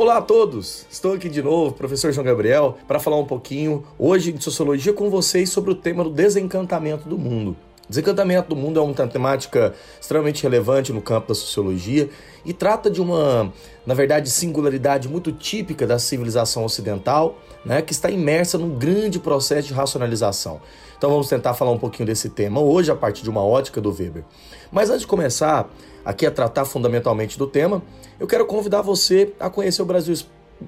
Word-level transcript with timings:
Olá 0.00 0.18
a 0.18 0.22
todos! 0.22 0.86
Estou 0.88 1.14
aqui 1.14 1.28
de 1.28 1.42
novo, 1.42 1.74
professor 1.74 2.12
João 2.12 2.24
Gabriel, 2.24 2.78
para 2.86 3.00
falar 3.00 3.16
um 3.16 3.24
pouquinho 3.24 3.82
hoje 3.98 4.30
de 4.30 4.44
sociologia 4.44 4.92
com 4.92 5.10
vocês 5.10 5.50
sobre 5.50 5.72
o 5.72 5.74
tema 5.74 6.04
do 6.04 6.10
desencantamento 6.10 7.08
do 7.08 7.18
mundo. 7.18 7.56
Desencantamento 7.88 8.48
do 8.48 8.56
mundo 8.56 8.78
é 8.78 8.82
uma 8.82 8.94
temática 9.06 9.72
extremamente 9.98 10.42
relevante 10.42 10.92
no 10.92 11.00
campo 11.00 11.28
da 11.28 11.34
sociologia 11.34 12.10
e 12.44 12.52
trata 12.52 12.90
de 12.90 13.00
uma, 13.00 13.50
na 13.86 13.94
verdade, 13.94 14.28
singularidade 14.30 15.08
muito 15.08 15.32
típica 15.32 15.86
da 15.86 15.98
civilização 15.98 16.64
ocidental, 16.64 17.38
né, 17.64 17.80
que 17.80 17.92
está 17.92 18.10
imersa 18.10 18.58
num 18.58 18.76
grande 18.76 19.18
processo 19.18 19.68
de 19.68 19.74
racionalização. 19.74 20.60
Então 20.98 21.08
vamos 21.08 21.28
tentar 21.28 21.54
falar 21.54 21.70
um 21.70 21.78
pouquinho 21.78 22.06
desse 22.06 22.28
tema 22.28 22.60
hoje 22.60 22.90
a 22.90 22.96
partir 22.96 23.22
de 23.22 23.30
uma 23.30 23.42
ótica 23.42 23.80
do 23.80 23.90
Weber. 23.90 24.24
Mas 24.70 24.90
antes 24.90 25.02
de 25.02 25.06
começar 25.06 25.70
aqui 26.04 26.26
a 26.26 26.30
tratar 26.30 26.66
fundamentalmente 26.66 27.38
do 27.38 27.46
tema, 27.46 27.82
eu 28.20 28.26
quero 28.26 28.44
convidar 28.44 28.82
você 28.82 29.32
a 29.40 29.48
conhecer 29.48 29.80
o 29.80 29.86
Brasil 29.86 30.14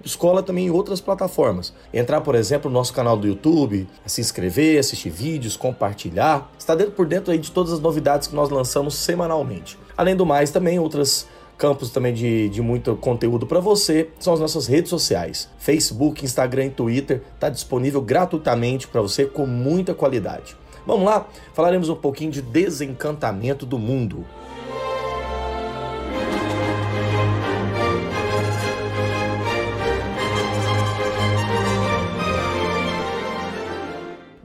Escola 0.04 0.42
também 0.42 0.66
em 0.66 0.70
outras 0.70 1.00
plataformas. 1.00 1.72
Entrar, 1.92 2.20
por 2.20 2.34
exemplo, 2.34 2.70
no 2.70 2.78
nosso 2.78 2.92
canal 2.92 3.16
do 3.16 3.26
YouTube, 3.26 3.88
se 4.06 4.20
inscrever, 4.20 4.78
assistir 4.78 5.10
vídeos, 5.10 5.56
compartilhar. 5.56 6.50
Está 6.58 6.74
dentro 6.74 6.92
por 6.92 7.06
dentro 7.06 7.32
aí 7.32 7.38
de 7.38 7.50
todas 7.50 7.72
as 7.72 7.80
novidades 7.80 8.28
que 8.28 8.34
nós 8.34 8.50
lançamos 8.50 8.94
semanalmente. 8.94 9.78
Além 9.96 10.14
do 10.14 10.24
mais, 10.24 10.50
também 10.50 10.78
outras 10.78 11.26
campos 11.60 11.90
também 11.90 12.14
de, 12.14 12.48
de 12.48 12.62
muito 12.62 12.96
conteúdo 12.96 13.46
para 13.46 13.60
você 13.60 14.08
são 14.18 14.32
as 14.32 14.40
nossas 14.40 14.66
redes 14.66 14.88
sociais. 14.88 15.46
Facebook, 15.58 16.24
Instagram 16.24 16.66
e 16.66 16.70
Twitter 16.70 17.22
está 17.34 17.50
disponível 17.50 18.00
gratuitamente 18.00 18.88
para 18.88 19.02
você 19.02 19.26
com 19.26 19.44
muita 19.44 19.92
qualidade. 19.92 20.56
Vamos 20.86 21.04
lá? 21.04 21.28
Falaremos 21.52 21.90
um 21.90 21.94
pouquinho 21.94 22.30
de 22.30 22.40
desencantamento 22.40 23.66
do 23.66 23.78
mundo. 23.78 24.24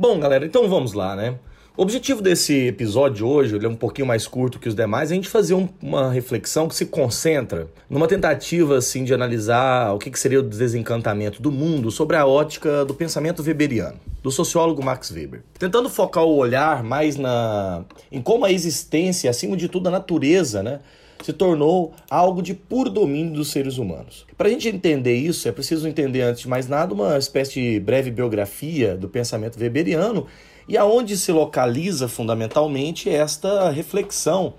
Bom, 0.07 0.19
galera, 0.19 0.45
então 0.45 0.69
vamos 0.69 0.93
lá, 0.93 1.15
né? 1.15 1.33
O 1.75 1.81
objetivo 1.81 2.21
desse 2.21 2.67
episódio 2.67 3.15
de 3.15 3.23
hoje, 3.23 3.55
ele 3.55 3.65
é 3.65 3.69
um 3.69 3.75
pouquinho 3.75 4.05
mais 4.05 4.27
curto 4.27 4.59
que 4.59 4.69
os 4.69 4.75
demais, 4.75 5.09
é 5.09 5.13
a 5.13 5.15
gente 5.15 5.27
fazer 5.27 5.55
um, 5.55 5.67
uma 5.81 6.11
reflexão 6.11 6.67
que 6.67 6.75
se 6.75 6.85
concentra 6.85 7.67
numa 7.89 8.07
tentativa 8.07 8.77
assim 8.77 9.03
de 9.03 9.15
analisar 9.15 9.95
o 9.95 9.97
que, 9.97 10.11
que 10.11 10.19
seria 10.19 10.41
o 10.41 10.43
desencantamento 10.43 11.41
do 11.41 11.51
mundo 11.51 11.89
sobre 11.89 12.17
a 12.17 12.23
ótica 12.27 12.85
do 12.85 12.93
pensamento 12.93 13.41
weberiano, 13.41 13.99
do 14.21 14.29
sociólogo 14.29 14.85
Max 14.85 15.09
Weber. 15.09 15.41
Tentando 15.57 15.89
focar 15.89 16.23
o 16.23 16.35
olhar 16.35 16.83
mais 16.83 17.15
na 17.15 17.83
em 18.11 18.21
como 18.21 18.45
a 18.45 18.51
existência, 18.51 19.27
acima 19.27 19.57
de 19.57 19.67
tudo 19.67 19.87
a 19.87 19.91
natureza, 19.91 20.61
né, 20.61 20.81
se 21.23 21.33
tornou 21.33 21.93
algo 22.09 22.41
de 22.41 22.53
puro 22.53 22.89
domínio 22.89 23.33
dos 23.33 23.49
seres 23.49 23.77
humanos. 23.77 24.25
Para 24.37 24.47
a 24.47 24.51
gente 24.51 24.67
entender 24.67 25.15
isso, 25.15 25.47
é 25.47 25.51
preciso 25.51 25.87
entender, 25.87 26.21
antes 26.21 26.41
de 26.41 26.49
mais 26.49 26.67
nada, 26.67 26.93
uma 26.93 27.17
espécie 27.17 27.53
de 27.53 27.79
breve 27.79 28.11
biografia 28.11 28.95
do 28.95 29.09
pensamento 29.09 29.59
weberiano 29.59 30.27
e 30.67 30.77
aonde 30.77 31.17
se 31.17 31.31
localiza 31.31 32.07
fundamentalmente 32.07 33.09
esta 33.09 33.69
reflexão 33.69 34.53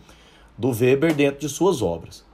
do 0.57 0.71
Weber 0.71 1.15
dentro 1.15 1.41
de 1.41 1.49
suas 1.49 1.83
obras. 1.83 2.25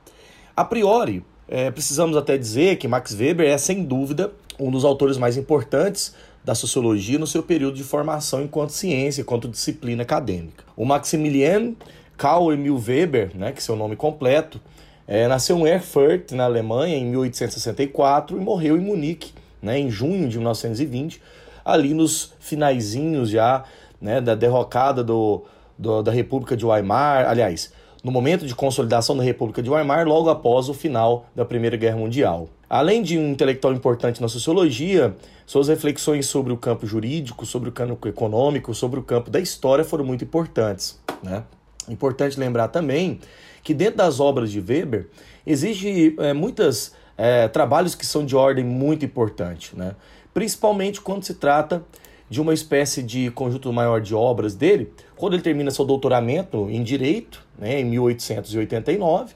A 0.57 0.65
priori, 0.65 1.25
é, 1.49 1.71
precisamos 1.71 2.17
até 2.17 2.37
dizer 2.39 2.77
que 2.77 2.87
Max 2.87 3.15
Weber 3.15 3.49
é, 3.49 3.59
sem 3.59 3.83
dúvida, 3.83 4.33
um 4.59 4.71
dos 4.71 4.85
autores 4.85 5.17
mais 5.17 5.37
importantes 5.37 6.15
da 6.45 6.55
sociologia 6.55 7.19
no 7.19 7.27
seu 7.27 7.43
período 7.43 7.77
de 7.77 7.85
formação 7.85 8.43
enquanto 8.43 8.71
ciência, 8.71 9.23
enquanto 9.23 9.49
disciplina 9.49 10.03
acadêmica. 10.03 10.65
O 10.77 10.85
Maximilian 10.85 11.75
Karl 12.23 12.53
Emil 12.53 12.81
Weber, 12.81 13.33
né, 13.35 13.51
que 13.51 13.59
é 13.59 13.61
seu 13.61 13.75
nome 13.75 13.97
completo, 13.97 14.61
é, 15.09 15.27
nasceu 15.27 15.59
em 15.59 15.67
Erfurt, 15.67 16.31
na 16.31 16.45
Alemanha, 16.45 16.97
em 16.97 17.05
1864 17.07 18.37
e 18.37 18.41
morreu 18.41 18.77
em 18.77 18.81
Munique, 18.81 19.33
né, 19.61 19.77
em 19.77 19.91
junho 19.91 20.29
de 20.29 20.37
1920, 20.37 21.21
ali 21.65 21.93
nos 21.93 22.33
finaizinhos 22.39 23.29
já 23.29 23.65
né, 24.01 24.21
da 24.21 24.37
derrocada 24.37 25.03
do, 25.03 25.43
do, 25.77 26.01
da 26.01 26.13
República 26.13 26.57
de 26.57 26.65
Weimar, 26.65 27.29
aliás, 27.29 27.73
no 28.05 28.13
momento 28.13 28.47
de 28.47 28.55
consolidação 28.55 29.17
da 29.17 29.25
República 29.25 29.61
de 29.61 29.69
Weimar, 29.69 30.07
logo 30.07 30.31
após 30.31 30.69
o 30.69 30.75
final 30.75 31.27
da 31.35 31.45
Primeira 31.45 31.77
Guerra 31.77 31.97
Mundial. 31.97 32.49
Além 32.71 33.03
de 33.03 33.19
um 33.19 33.33
intelectual 33.33 33.75
importante 33.75 34.23
na 34.23 34.29
sociologia, 34.29 35.17
suas 35.45 35.67
reflexões 35.67 36.27
sobre 36.27 36.53
o 36.53 36.57
campo 36.57 36.87
jurídico, 36.87 37.45
sobre 37.45 37.69
o 37.69 37.73
campo 37.73 38.07
econômico, 38.07 38.73
sobre 38.73 39.01
o 39.01 39.03
campo 39.03 39.29
da 39.29 39.41
história 39.41 39.85
foram 39.85 40.05
muito 40.05 40.23
importantes. 40.23 41.01
Né? 41.21 41.43
Importante 41.89 42.39
lembrar 42.39 42.69
também 42.69 43.21
que 43.63 43.73
dentro 43.75 43.97
das 43.97 44.21
obras 44.21 44.51
de 44.51 44.61
Weber 44.61 45.09
existe 45.47 46.15
é, 46.19 46.33
muitos 46.33 46.93
é, 47.17 47.49
trabalhos 47.49 47.95
que 47.95 48.05
são 48.05 48.25
de 48.25 48.35
ordem 48.35 48.65
muito 48.65 49.05
importante, 49.05 49.77
né? 49.77 49.95
principalmente 50.35 51.01
quando 51.01 51.25
se 51.25 51.35
trata 51.35 51.85
de 52.29 52.41
uma 52.41 52.55
espécie 52.55 53.03
de 53.03 53.31
conjunto 53.31 53.71
maior 53.73 54.01
de 54.01 54.15
obras 54.15 54.55
dele, 54.55 54.91
quando 55.15 55.35
ele 55.35 55.43
termina 55.43 55.71
seu 55.71 55.85
doutoramento 55.85 56.67
em 56.71 56.83
Direito, 56.83 57.45
né, 57.59 57.81
em 57.81 57.85
1889, 57.85 59.35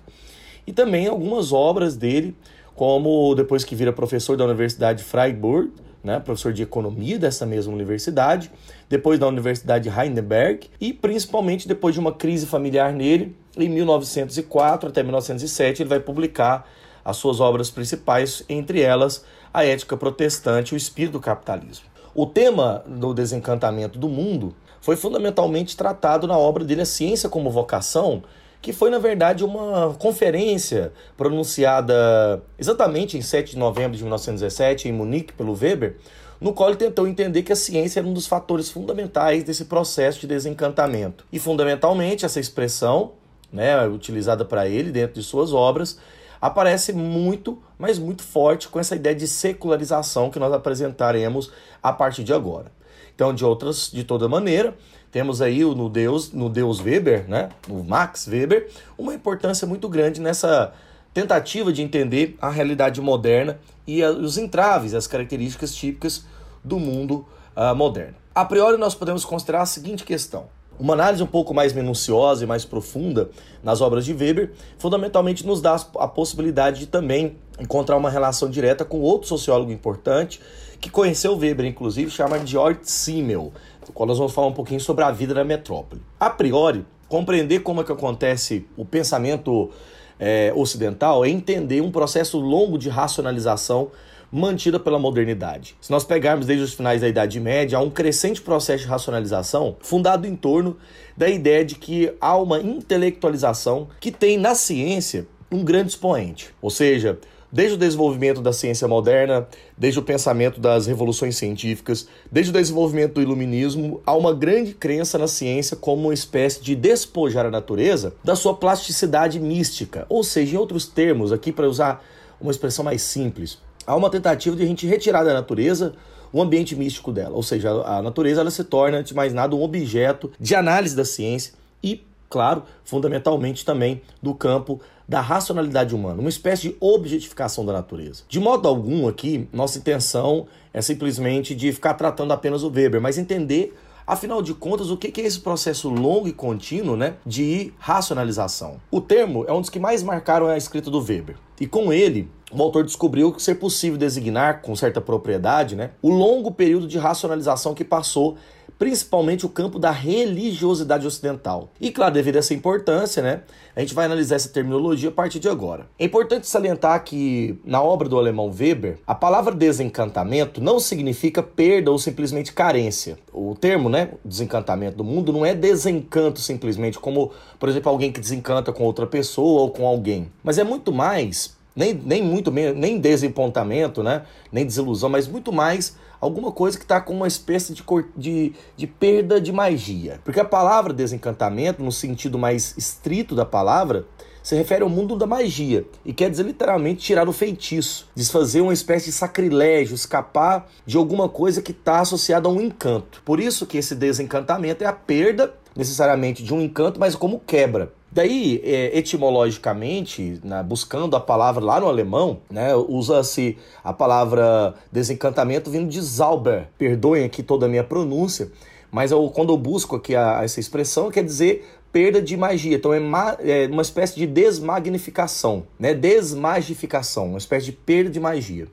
e 0.66 0.72
também 0.72 1.06
algumas 1.06 1.52
obras 1.52 1.94
dele, 1.94 2.34
como 2.74 3.34
depois 3.34 3.64
que 3.64 3.74
vira 3.74 3.92
professor 3.92 4.34
da 4.36 4.46
Universidade 4.46 5.00
de 5.00 5.04
Freiburg, 5.04 5.70
né, 6.06 6.20
professor 6.20 6.52
de 6.52 6.62
economia 6.62 7.18
dessa 7.18 7.44
mesma 7.44 7.74
universidade, 7.74 8.48
depois 8.88 9.18
da 9.18 9.26
Universidade 9.26 9.90
de 9.90 10.00
Heidelberg 10.00 10.70
e 10.80 10.92
principalmente 10.92 11.66
depois 11.66 11.94
de 11.94 12.00
uma 12.00 12.12
crise 12.12 12.46
familiar 12.46 12.92
nele, 12.92 13.36
em 13.56 13.68
1904 13.68 14.88
até 14.88 15.02
1907 15.02 15.82
ele 15.82 15.88
vai 15.88 15.98
publicar 15.98 16.70
as 17.04 17.16
suas 17.16 17.40
obras 17.40 17.70
principais, 17.70 18.44
entre 18.48 18.80
elas 18.80 19.24
a 19.52 19.64
Ética 19.64 19.96
Protestante 19.96 20.72
e 20.72 20.76
o 20.76 20.78
Espírito 20.78 21.14
do 21.14 21.20
Capitalismo. 21.20 21.86
O 22.14 22.24
tema 22.24 22.84
do 22.86 23.12
desencantamento 23.12 23.98
do 23.98 24.08
mundo 24.08 24.54
foi 24.80 24.94
fundamentalmente 24.94 25.76
tratado 25.76 26.28
na 26.28 26.38
obra 26.38 26.64
dele 26.64 26.82
A 26.82 26.86
Ciência 26.86 27.28
como 27.28 27.50
Vocação, 27.50 28.22
que 28.60 28.72
foi, 28.72 28.90
na 28.90 28.98
verdade, 28.98 29.44
uma 29.44 29.94
conferência 29.98 30.92
pronunciada 31.16 32.42
exatamente 32.58 33.16
em 33.16 33.22
7 33.22 33.52
de 33.52 33.58
novembro 33.58 33.96
de 33.96 34.02
1917, 34.02 34.88
em 34.88 34.92
Munique, 34.92 35.32
pelo 35.32 35.52
Weber, 35.52 35.96
no 36.40 36.52
qual 36.52 36.70
ele 36.70 36.78
tentou 36.78 37.06
entender 37.06 37.42
que 37.42 37.52
a 37.52 37.56
ciência 37.56 38.00
era 38.00 38.08
um 38.08 38.12
dos 38.12 38.26
fatores 38.26 38.70
fundamentais 38.70 39.44
desse 39.44 39.66
processo 39.66 40.20
de 40.20 40.26
desencantamento. 40.26 41.24
E, 41.32 41.38
fundamentalmente, 41.38 42.24
essa 42.24 42.40
expressão, 42.40 43.12
né, 43.52 43.86
utilizada 43.86 44.44
para 44.44 44.68
ele 44.68 44.90
dentro 44.90 45.14
de 45.14 45.22
suas 45.22 45.52
obras, 45.52 45.98
aparece 46.40 46.92
muito, 46.92 47.60
mas 47.78 47.98
muito 47.98 48.22
forte 48.22 48.68
com 48.68 48.78
essa 48.78 48.94
ideia 48.94 49.14
de 49.14 49.26
secularização 49.26 50.30
que 50.30 50.38
nós 50.38 50.52
apresentaremos 50.52 51.50
a 51.82 51.92
partir 51.92 52.24
de 52.24 52.32
agora. 52.32 52.75
Então, 53.16 53.32
de 53.32 53.46
outras, 53.46 53.90
de 53.90 54.04
toda 54.04 54.28
maneira, 54.28 54.76
temos 55.10 55.40
aí 55.40 55.64
no 55.64 55.88
Deus, 55.88 56.32
no 56.32 56.50
Deus 56.50 56.80
Weber, 56.80 57.26
né, 57.26 57.48
no 57.66 57.82
Max 57.82 58.28
Weber, 58.28 58.68
uma 58.98 59.14
importância 59.14 59.66
muito 59.66 59.88
grande 59.88 60.20
nessa 60.20 60.74
tentativa 61.14 61.72
de 61.72 61.80
entender 61.80 62.36
a 62.42 62.50
realidade 62.50 63.00
moderna 63.00 63.58
e 63.86 64.04
os 64.04 64.36
entraves, 64.36 64.92
as 64.92 65.06
características 65.06 65.74
típicas 65.74 66.26
do 66.62 66.78
mundo 66.78 67.26
uh, 67.56 67.74
moderno. 67.74 68.16
A 68.34 68.44
priori, 68.44 68.76
nós 68.76 68.94
podemos 68.94 69.24
considerar 69.24 69.62
a 69.62 69.66
seguinte 69.66 70.04
questão: 70.04 70.44
uma 70.78 70.92
análise 70.92 71.22
um 71.22 71.26
pouco 71.26 71.54
mais 71.54 71.72
minuciosa 71.72 72.44
e 72.44 72.46
mais 72.46 72.66
profunda 72.66 73.30
nas 73.64 73.80
obras 73.80 74.04
de 74.04 74.12
Weber, 74.12 74.52
fundamentalmente 74.76 75.46
nos 75.46 75.62
dá 75.62 75.74
a 75.98 76.06
possibilidade 76.06 76.80
de 76.80 76.86
também 76.86 77.38
encontrar 77.58 77.96
uma 77.96 78.10
relação 78.10 78.50
direta 78.50 78.84
com 78.84 79.00
outro 79.00 79.26
sociólogo 79.26 79.72
importante 79.72 80.38
que 80.80 80.90
conheceu 80.90 81.36
Weber, 81.36 81.66
inclusive, 81.66 82.10
chama 82.10 82.44
George 82.44 82.80
Simmel, 82.82 83.52
do 83.84 83.92
qual 83.92 84.06
nós 84.06 84.18
vamos 84.18 84.32
falar 84.32 84.48
um 84.48 84.52
pouquinho 84.52 84.80
sobre 84.80 85.04
a 85.04 85.10
vida 85.10 85.34
na 85.34 85.44
metrópole. 85.44 86.02
A 86.18 86.30
priori, 86.30 86.84
compreender 87.08 87.60
como 87.60 87.80
é 87.80 87.84
que 87.84 87.92
acontece 87.92 88.66
o 88.76 88.84
pensamento 88.84 89.70
é, 90.18 90.52
ocidental 90.54 91.24
é 91.24 91.28
entender 91.28 91.80
um 91.80 91.90
processo 91.90 92.38
longo 92.38 92.78
de 92.78 92.88
racionalização 92.88 93.90
mantida 94.30 94.78
pela 94.80 94.98
modernidade. 94.98 95.76
Se 95.80 95.90
nós 95.90 96.04
pegarmos 96.04 96.46
desde 96.46 96.64
os 96.64 96.74
finais 96.74 97.00
da 97.00 97.08
Idade 97.08 97.38
Média, 97.38 97.78
há 97.78 97.80
um 97.80 97.90
crescente 97.90 98.40
processo 98.42 98.84
de 98.84 98.88
racionalização 98.88 99.76
fundado 99.80 100.26
em 100.26 100.34
torno 100.34 100.76
da 101.16 101.28
ideia 101.28 101.64
de 101.64 101.76
que 101.76 102.12
há 102.20 102.36
uma 102.36 102.60
intelectualização 102.60 103.88
que 104.00 104.10
tem 104.10 104.36
na 104.36 104.54
ciência 104.54 105.26
um 105.50 105.64
grande 105.64 105.90
expoente. 105.90 106.50
Ou 106.60 106.70
seja, 106.70 107.18
desde 107.56 107.74
o 107.74 107.78
desenvolvimento 107.78 108.42
da 108.42 108.52
ciência 108.52 108.86
moderna, 108.86 109.48
desde 109.78 109.98
o 109.98 110.02
pensamento 110.02 110.60
das 110.60 110.86
revoluções 110.86 111.38
científicas, 111.38 112.06
desde 112.30 112.50
o 112.50 112.52
desenvolvimento 112.52 113.14
do 113.14 113.22
iluminismo, 113.22 114.02
há 114.04 114.14
uma 114.14 114.34
grande 114.34 114.74
crença 114.74 115.16
na 115.16 115.26
ciência 115.26 115.74
como 115.74 116.02
uma 116.02 116.12
espécie 116.12 116.62
de 116.62 116.76
despojar 116.76 117.46
a 117.46 117.50
natureza 117.50 118.12
da 118.22 118.36
sua 118.36 118.52
plasticidade 118.52 119.40
mística. 119.40 120.04
Ou 120.10 120.22
seja, 120.22 120.54
em 120.54 120.58
outros 120.58 120.86
termos, 120.86 121.32
aqui 121.32 121.50
para 121.50 121.66
usar 121.66 122.04
uma 122.38 122.50
expressão 122.50 122.84
mais 122.84 123.00
simples, 123.00 123.58
há 123.86 123.96
uma 123.96 124.10
tentativa 124.10 124.54
de 124.54 124.62
a 124.62 124.66
gente 124.66 124.86
retirar 124.86 125.24
da 125.24 125.32
natureza 125.32 125.94
o 126.30 126.42
ambiente 126.42 126.76
místico 126.76 127.10
dela. 127.10 127.34
Ou 127.34 127.42
seja, 127.42 127.70
a 127.70 128.02
natureza 128.02 128.42
ela 128.42 128.50
se 128.50 128.64
torna, 128.64 128.98
antes 128.98 129.12
de 129.12 129.16
mais 129.16 129.32
nada, 129.32 129.56
um 129.56 129.62
objeto 129.62 130.30
de 130.38 130.54
análise 130.54 130.94
da 130.94 131.06
ciência 131.06 131.54
e 131.82 132.04
claro, 132.28 132.64
fundamentalmente 132.84 133.64
também 133.64 134.02
do 134.22 134.34
campo 134.34 134.80
da 135.08 135.20
racionalidade 135.20 135.94
humana, 135.94 136.20
uma 136.20 136.28
espécie 136.28 136.68
de 136.68 136.76
objetificação 136.80 137.64
da 137.64 137.72
natureza. 137.72 138.24
De 138.28 138.40
modo 138.40 138.66
algum 138.68 139.06
aqui, 139.06 139.48
nossa 139.52 139.78
intenção 139.78 140.46
é 140.72 140.82
simplesmente 140.82 141.54
de 141.54 141.72
ficar 141.72 141.94
tratando 141.94 142.32
apenas 142.32 142.62
o 142.62 142.70
Weber, 142.70 143.00
mas 143.00 143.18
entender 143.18 143.74
Afinal 144.06 144.40
de 144.40 144.54
contas, 144.54 144.88
o 144.88 144.96
que 144.96 145.20
é 145.20 145.24
esse 145.24 145.40
processo 145.40 145.88
longo 145.88 146.28
e 146.28 146.32
contínuo 146.32 146.96
né, 146.96 147.14
de 147.26 147.72
racionalização? 147.76 148.76
O 148.88 149.00
termo 149.00 149.44
é 149.48 149.52
um 149.52 149.60
dos 149.60 149.68
que 149.68 149.80
mais 149.80 150.00
marcaram 150.00 150.46
a 150.46 150.56
escrita 150.56 150.88
do 150.88 151.00
Weber. 151.00 151.34
E 151.60 151.66
com 151.66 151.92
ele, 151.92 152.30
o 152.52 152.62
autor 152.62 152.84
descobriu 152.84 153.32
que 153.32 153.42
ser 153.42 153.56
possível 153.56 153.98
designar 153.98 154.62
com 154.62 154.76
certa 154.76 155.00
propriedade 155.00 155.74
né, 155.74 155.90
o 156.00 156.08
longo 156.08 156.52
período 156.52 156.86
de 156.86 156.98
racionalização 156.98 157.74
que 157.74 157.82
passou 157.82 158.36
principalmente 158.78 159.46
o 159.46 159.48
campo 159.48 159.78
da 159.78 159.90
religiosidade 159.90 161.06
ocidental. 161.06 161.70
E 161.80 161.90
claro, 161.90 162.14
devido 162.14 162.36
a 162.36 162.38
essa 162.40 162.54
importância, 162.54 163.22
né, 163.22 163.42
a 163.74 163.80
gente 163.80 163.94
vai 163.94 164.06
analisar 164.06 164.36
essa 164.36 164.48
terminologia 164.48 165.08
a 165.08 165.12
partir 165.12 165.38
de 165.38 165.48
agora. 165.48 165.86
É 165.98 166.04
importante 166.04 166.46
salientar 166.46 167.02
que 167.04 167.58
na 167.64 167.82
obra 167.82 168.08
do 168.08 168.18
alemão 168.18 168.50
Weber, 168.50 168.98
a 169.06 169.14
palavra 169.14 169.54
desencantamento 169.54 170.60
não 170.60 170.78
significa 170.78 171.42
perda 171.42 171.90
ou 171.90 171.98
simplesmente 171.98 172.52
carência. 172.52 173.18
O 173.32 173.54
termo, 173.54 173.88
né, 173.88 174.10
desencantamento 174.24 174.96
do 174.96 175.04
mundo 175.04 175.32
não 175.32 175.44
é 175.44 175.54
desencanto 175.54 176.40
simplesmente 176.40 176.98
como, 176.98 177.32
por 177.58 177.68
exemplo, 177.68 177.90
alguém 177.90 178.12
que 178.12 178.20
desencanta 178.20 178.72
com 178.72 178.84
outra 178.84 179.06
pessoa 179.06 179.62
ou 179.62 179.70
com 179.70 179.86
alguém, 179.86 180.30
mas 180.42 180.58
é 180.58 180.64
muito 180.64 180.92
mais 180.92 181.55
nem, 181.76 181.92
nem 181.92 182.22
muito 182.22 182.50
nem 182.50 182.98
desenpontamento, 182.98 184.02
né? 184.02 184.22
nem 184.50 184.64
desilusão, 184.64 185.10
mas 185.10 185.28
muito 185.28 185.52
mais 185.52 185.94
alguma 186.18 186.50
coisa 186.50 186.78
que 186.78 186.84
está 186.84 187.00
com 187.00 187.12
uma 187.12 187.28
espécie 187.28 187.74
de, 187.74 187.84
de, 188.16 188.52
de 188.74 188.86
perda 188.86 189.38
de 189.38 189.52
magia. 189.52 190.18
Porque 190.24 190.40
a 190.40 190.44
palavra 190.44 190.94
desencantamento, 190.94 191.82
no 191.82 191.92
sentido 191.92 192.38
mais 192.38 192.74
estrito 192.78 193.34
da 193.34 193.44
palavra, 193.44 194.06
se 194.42 194.54
refere 194.54 194.84
ao 194.84 194.88
mundo 194.88 195.16
da 195.16 195.26
magia 195.26 195.84
e 196.04 196.12
quer 196.12 196.30
dizer 196.30 196.44
literalmente 196.44 197.02
tirar 197.02 197.28
o 197.28 197.32
feitiço, 197.32 198.08
desfazer 198.14 198.60
uma 198.60 198.72
espécie 198.72 199.06
de 199.06 199.12
sacrilégio, 199.12 199.94
escapar 199.94 200.68
de 200.86 200.96
alguma 200.96 201.28
coisa 201.28 201.60
que 201.60 201.72
está 201.72 202.00
associada 202.00 202.48
a 202.48 202.52
um 202.52 202.60
encanto. 202.60 203.20
Por 203.24 203.40
isso 203.40 203.66
que 203.66 203.76
esse 203.76 203.94
desencantamento 203.94 204.82
é 204.82 204.86
a 204.86 204.92
perda 204.92 205.52
necessariamente 205.76 206.42
de 206.42 206.54
um 206.54 206.60
encanto, 206.60 206.98
mas 206.98 207.14
como 207.14 207.40
quebra. 207.40 207.92
Daí, 208.16 208.62
é, 208.64 208.96
etimologicamente, 208.96 210.40
né, 210.42 210.62
buscando 210.62 211.14
a 211.16 211.20
palavra 211.20 211.62
lá 211.62 211.78
no 211.78 211.86
alemão, 211.86 212.38
né, 212.50 212.74
usa-se 212.74 213.58
a 213.84 213.92
palavra 213.92 214.74
desencantamento 214.90 215.70
vindo 215.70 215.86
de 215.86 216.00
Zauber. 216.00 216.66
Perdoem 216.78 217.26
aqui 217.26 217.42
toda 217.42 217.66
a 217.66 217.68
minha 217.68 217.84
pronúncia, 217.84 218.50
mas 218.90 219.10
eu, 219.10 219.28
quando 219.28 219.52
eu 219.52 219.58
busco 219.58 219.96
aqui 219.96 220.16
a, 220.16 220.42
essa 220.42 220.58
expressão, 220.58 221.10
quer 221.10 221.22
dizer 221.22 221.68
perda 221.92 222.22
de 222.22 222.38
magia. 222.38 222.76
Então 222.76 222.94
é, 222.94 222.98
ma, 222.98 223.36
é, 223.38 223.66
uma 223.66 223.82
espécie 223.82 224.16
de 224.16 224.26
desmagnificação, 224.26 225.66
né? 225.78 225.92
desmagificação, 225.92 227.26
uma 227.28 227.38
espécie 227.38 227.66
de 227.66 227.72
perda 227.72 228.08
de 228.08 228.18
magia. 228.18 228.66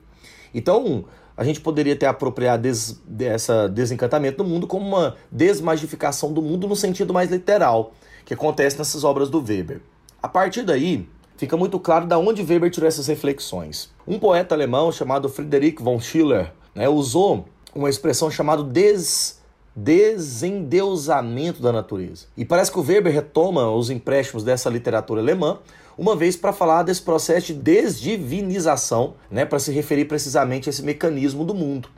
Então, 0.54 1.04
a 1.36 1.44
gente 1.44 1.60
poderia 1.60 1.94
ter 1.94 2.06
apropriado 2.06 2.62
des, 2.62 2.98
dessa 3.06 3.68
desencantamento 3.68 4.38
do 4.38 4.44
mundo 4.44 4.66
como 4.66 4.86
uma 4.86 5.16
desmagificação 5.30 6.32
do 6.32 6.40
mundo 6.40 6.66
no 6.66 6.74
sentido 6.74 7.12
mais 7.12 7.30
literal 7.30 7.92
que 8.24 8.34
acontece 8.34 8.78
nessas 8.78 9.04
obras 9.04 9.28
do 9.28 9.42
Weber. 9.42 9.80
A 10.22 10.28
partir 10.28 10.62
daí, 10.62 11.08
fica 11.36 11.56
muito 11.56 11.78
claro 11.78 12.06
de 12.06 12.14
onde 12.14 12.42
Weber 12.42 12.70
tirou 12.70 12.88
essas 12.88 13.06
reflexões. 13.06 13.90
Um 14.06 14.18
poeta 14.18 14.54
alemão 14.54 14.90
chamado 14.90 15.28
Friedrich 15.28 15.82
von 15.82 16.00
Schiller 16.00 16.52
né, 16.74 16.88
usou 16.88 17.46
uma 17.74 17.90
expressão 17.90 18.30
chamada 18.30 18.62
des 18.62 19.42
desendeusamento 19.76 21.60
da 21.60 21.72
natureza. 21.72 22.26
E 22.36 22.44
parece 22.44 22.70
que 22.70 22.78
o 22.78 22.82
Weber 22.82 23.12
retoma 23.12 23.68
os 23.70 23.90
empréstimos 23.90 24.44
dessa 24.44 24.70
literatura 24.70 25.20
alemã, 25.20 25.58
uma 25.98 26.14
vez 26.14 26.36
para 26.36 26.52
falar 26.52 26.84
desse 26.84 27.02
processo 27.02 27.48
de 27.48 27.54
desdivinização, 27.54 29.14
né, 29.30 29.44
para 29.44 29.58
se 29.58 29.72
referir 29.72 30.04
precisamente 30.04 30.68
a 30.68 30.70
esse 30.70 30.82
mecanismo 30.82 31.44
do 31.44 31.54
mundo. 31.54 31.88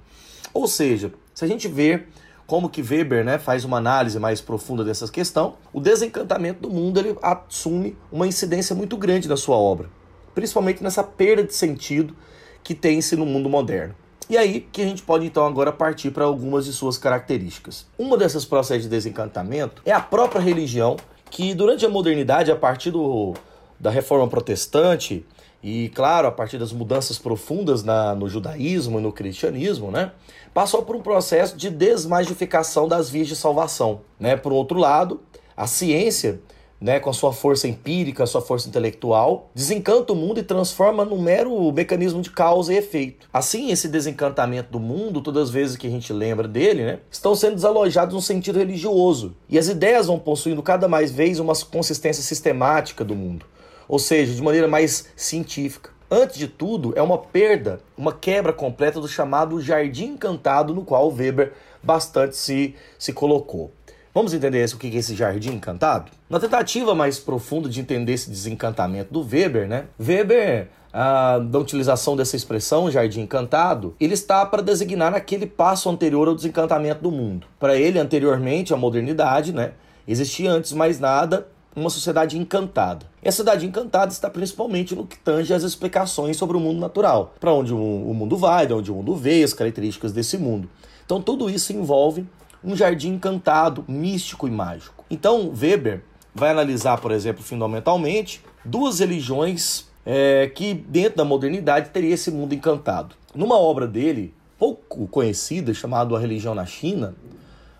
Ou 0.54 0.66
seja, 0.66 1.12
se 1.34 1.44
a 1.44 1.48
gente 1.48 1.68
ver 1.68 2.08
como 2.46 2.68
que 2.68 2.80
Weber 2.80 3.24
né, 3.24 3.38
faz 3.38 3.64
uma 3.64 3.78
análise 3.78 4.18
mais 4.18 4.40
profunda 4.40 4.84
dessa 4.84 5.08
questão, 5.08 5.54
o 5.72 5.80
desencantamento 5.80 6.60
do 6.60 6.70
mundo 6.70 6.98
ele 6.98 7.16
assume 7.20 7.96
uma 8.10 8.26
incidência 8.26 8.74
muito 8.74 8.96
grande 8.96 9.28
na 9.28 9.36
sua 9.36 9.56
obra, 9.56 9.88
principalmente 10.34 10.82
nessa 10.82 11.02
perda 11.02 11.42
de 11.42 11.54
sentido 11.54 12.14
que 12.62 12.74
tem-se 12.74 13.16
no 13.16 13.26
mundo 13.26 13.48
moderno. 13.48 13.94
E 14.28 14.36
aí 14.36 14.60
que 14.72 14.82
a 14.82 14.84
gente 14.84 15.02
pode 15.02 15.26
então 15.26 15.46
agora 15.46 15.72
partir 15.72 16.10
para 16.10 16.24
algumas 16.24 16.64
de 16.64 16.72
suas 16.72 16.98
características. 16.98 17.86
Uma 17.96 18.16
dessas 18.16 18.44
processos 18.44 18.84
de 18.84 18.88
desencantamento 18.88 19.82
é 19.84 19.92
a 19.92 20.00
própria 20.00 20.40
religião, 20.40 20.96
que 21.30 21.54
durante 21.54 21.84
a 21.84 21.88
modernidade, 21.88 22.50
a 22.50 22.56
partir 22.56 22.90
do, 22.90 23.34
da 23.78 23.90
reforma 23.90 24.26
protestante, 24.26 25.24
e 25.68 25.88
claro, 25.88 26.28
a 26.28 26.30
partir 26.30 26.58
das 26.58 26.72
mudanças 26.72 27.18
profundas 27.18 27.82
na, 27.82 28.14
no 28.14 28.28
judaísmo 28.28 29.00
e 29.00 29.02
no 29.02 29.10
cristianismo, 29.10 29.90
né, 29.90 30.12
passou 30.54 30.84
por 30.84 30.94
um 30.94 31.00
processo 31.00 31.56
de 31.56 31.70
desmagificação 31.70 32.86
das 32.86 33.10
vias 33.10 33.26
de 33.26 33.34
salvação. 33.34 34.02
Né? 34.16 34.36
Por 34.36 34.52
outro 34.52 34.78
lado, 34.78 35.20
a 35.56 35.66
ciência, 35.66 36.40
né, 36.80 37.00
com 37.00 37.10
a 37.10 37.12
sua 37.12 37.32
força 37.32 37.66
empírica, 37.66 38.22
a 38.22 38.28
sua 38.28 38.40
força 38.40 38.68
intelectual, 38.68 39.50
desencanta 39.52 40.12
o 40.12 40.14
mundo 40.14 40.38
e 40.38 40.44
transforma 40.44 41.04
num 41.04 41.20
mero 41.20 41.72
mecanismo 41.72 42.22
de 42.22 42.30
causa 42.30 42.72
e 42.72 42.76
efeito. 42.76 43.28
Assim, 43.32 43.72
esse 43.72 43.88
desencantamento 43.88 44.70
do 44.70 44.78
mundo, 44.78 45.20
todas 45.20 45.48
as 45.48 45.50
vezes 45.50 45.76
que 45.76 45.88
a 45.88 45.90
gente 45.90 46.12
lembra 46.12 46.46
dele, 46.46 46.84
né, 46.84 46.98
estão 47.10 47.34
sendo 47.34 47.56
desalojados 47.56 48.14
no 48.14 48.22
sentido 48.22 48.60
religioso. 48.60 49.34
E 49.48 49.58
as 49.58 49.66
ideias 49.66 50.06
vão 50.06 50.16
possuindo 50.16 50.62
cada 50.62 50.86
mais 50.86 51.10
vez 51.10 51.40
uma 51.40 51.56
consistência 51.56 52.22
sistemática 52.22 53.04
do 53.04 53.16
mundo 53.16 53.44
ou 53.88 53.98
seja, 53.98 54.34
de 54.34 54.42
maneira 54.42 54.68
mais 54.68 55.08
científica. 55.16 55.90
Antes 56.10 56.38
de 56.38 56.46
tudo, 56.46 56.92
é 56.96 57.02
uma 57.02 57.18
perda, 57.18 57.80
uma 57.96 58.12
quebra 58.12 58.52
completa 58.52 59.00
do 59.00 59.08
chamado 59.08 59.60
jardim 59.60 60.12
encantado 60.12 60.72
no 60.72 60.84
qual 60.84 61.10
Weber 61.10 61.52
bastante 61.82 62.36
se, 62.36 62.74
se 62.98 63.12
colocou. 63.12 63.72
Vamos 64.14 64.32
entender 64.32 64.64
o 64.72 64.78
que 64.78 64.86
é 64.86 64.98
esse 64.98 65.14
jardim 65.14 65.50
encantado? 65.50 66.10
Na 66.30 66.40
tentativa 66.40 66.94
mais 66.94 67.18
profunda 67.18 67.68
de 67.68 67.80
entender 67.80 68.12
esse 68.12 68.30
desencantamento 68.30 69.12
do 69.12 69.20
Weber, 69.20 69.68
né? 69.68 69.86
Weber, 70.00 70.68
ah, 70.92 71.38
da 71.38 71.58
utilização 71.58 72.16
dessa 72.16 72.36
expressão, 72.36 72.90
jardim 72.90 73.20
encantado, 73.20 73.94
ele 74.00 74.14
está 74.14 74.46
para 74.46 74.62
designar 74.62 75.12
aquele 75.12 75.44
passo 75.44 75.90
anterior 75.90 76.28
ao 76.28 76.34
desencantamento 76.34 77.02
do 77.02 77.10
mundo. 77.10 77.46
Para 77.58 77.76
ele, 77.76 77.98
anteriormente 77.98 78.72
à 78.72 78.76
modernidade, 78.76 79.52
né? 79.52 79.72
Existia 80.08 80.50
antes 80.50 80.72
mais 80.72 80.98
nada 80.98 81.48
uma 81.76 81.90
sociedade 81.90 82.38
encantada. 82.38 83.06
E 83.22 83.28
a 83.28 83.30
sociedade 83.30 83.66
encantada 83.66 84.10
está 84.10 84.30
principalmente 84.30 84.94
no 84.94 85.06
que 85.06 85.18
tange 85.18 85.52
as 85.52 85.62
explicações 85.62 86.38
sobre 86.38 86.56
o 86.56 86.60
mundo 86.60 86.80
natural, 86.80 87.34
para 87.38 87.52
onde 87.52 87.74
o 87.74 88.14
mundo 88.14 88.36
vai, 88.36 88.66
de 88.66 88.72
onde 88.72 88.90
o 88.90 88.94
mundo 88.94 89.14
veio, 89.14 89.44
as 89.44 89.52
características 89.52 90.10
desse 90.10 90.38
mundo. 90.38 90.68
Então 91.04 91.20
tudo 91.20 91.50
isso 91.50 91.72
envolve 91.74 92.26
um 92.64 92.74
jardim 92.74 93.10
encantado, 93.10 93.84
místico 93.86 94.48
e 94.48 94.50
mágico. 94.50 95.04
Então 95.10 95.52
Weber 95.54 96.02
vai 96.34 96.50
analisar, 96.50 96.98
por 96.98 97.12
exemplo, 97.12 97.42
fundamentalmente, 97.42 98.42
duas 98.64 98.98
religiões 98.98 99.86
é, 100.04 100.50
que 100.54 100.72
dentro 100.72 101.18
da 101.18 101.24
modernidade 101.24 101.90
teria 101.90 102.14
esse 102.14 102.30
mundo 102.30 102.54
encantado. 102.54 103.14
Numa 103.34 103.58
obra 103.58 103.86
dele, 103.86 104.32
pouco 104.58 105.06
conhecida, 105.08 105.74
chamada 105.74 106.16
A 106.16 106.18
Religião 106.18 106.54
na 106.54 106.64
China, 106.64 107.14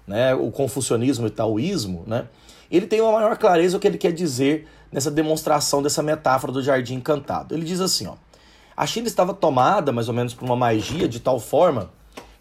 né, 0.07 0.35
o 0.35 0.50
confucionismo 0.50 1.26
e 1.26 1.31
taoísmo, 1.31 2.05
né, 2.07 2.26
ele 2.71 2.87
tem 2.87 3.01
uma 3.01 3.13
maior 3.13 3.37
clareza 3.37 3.77
o 3.77 3.81
que 3.81 3.87
ele 3.87 3.99
quer 3.99 4.13
dizer 4.13 4.67
nessa 4.91 5.11
demonstração 5.11 5.83
dessa 5.83 6.03
metáfora 6.03 6.53
do 6.53 6.63
jardim 6.63 6.95
encantado. 6.95 7.55
Ele 7.55 7.65
diz 7.65 7.81
assim, 7.81 8.07
ó: 8.07 8.15
A 8.77 8.87
China 8.87 9.07
estava 9.07 9.35
tomada 9.35 9.93
mais 9.93 10.09
ou 10.09 10.15
menos 10.15 10.35
por 10.35 10.45
uma 10.45 10.57
magia 10.57 11.09
de 11.09 11.21
tal 11.21 11.39
forma 11.39 11.91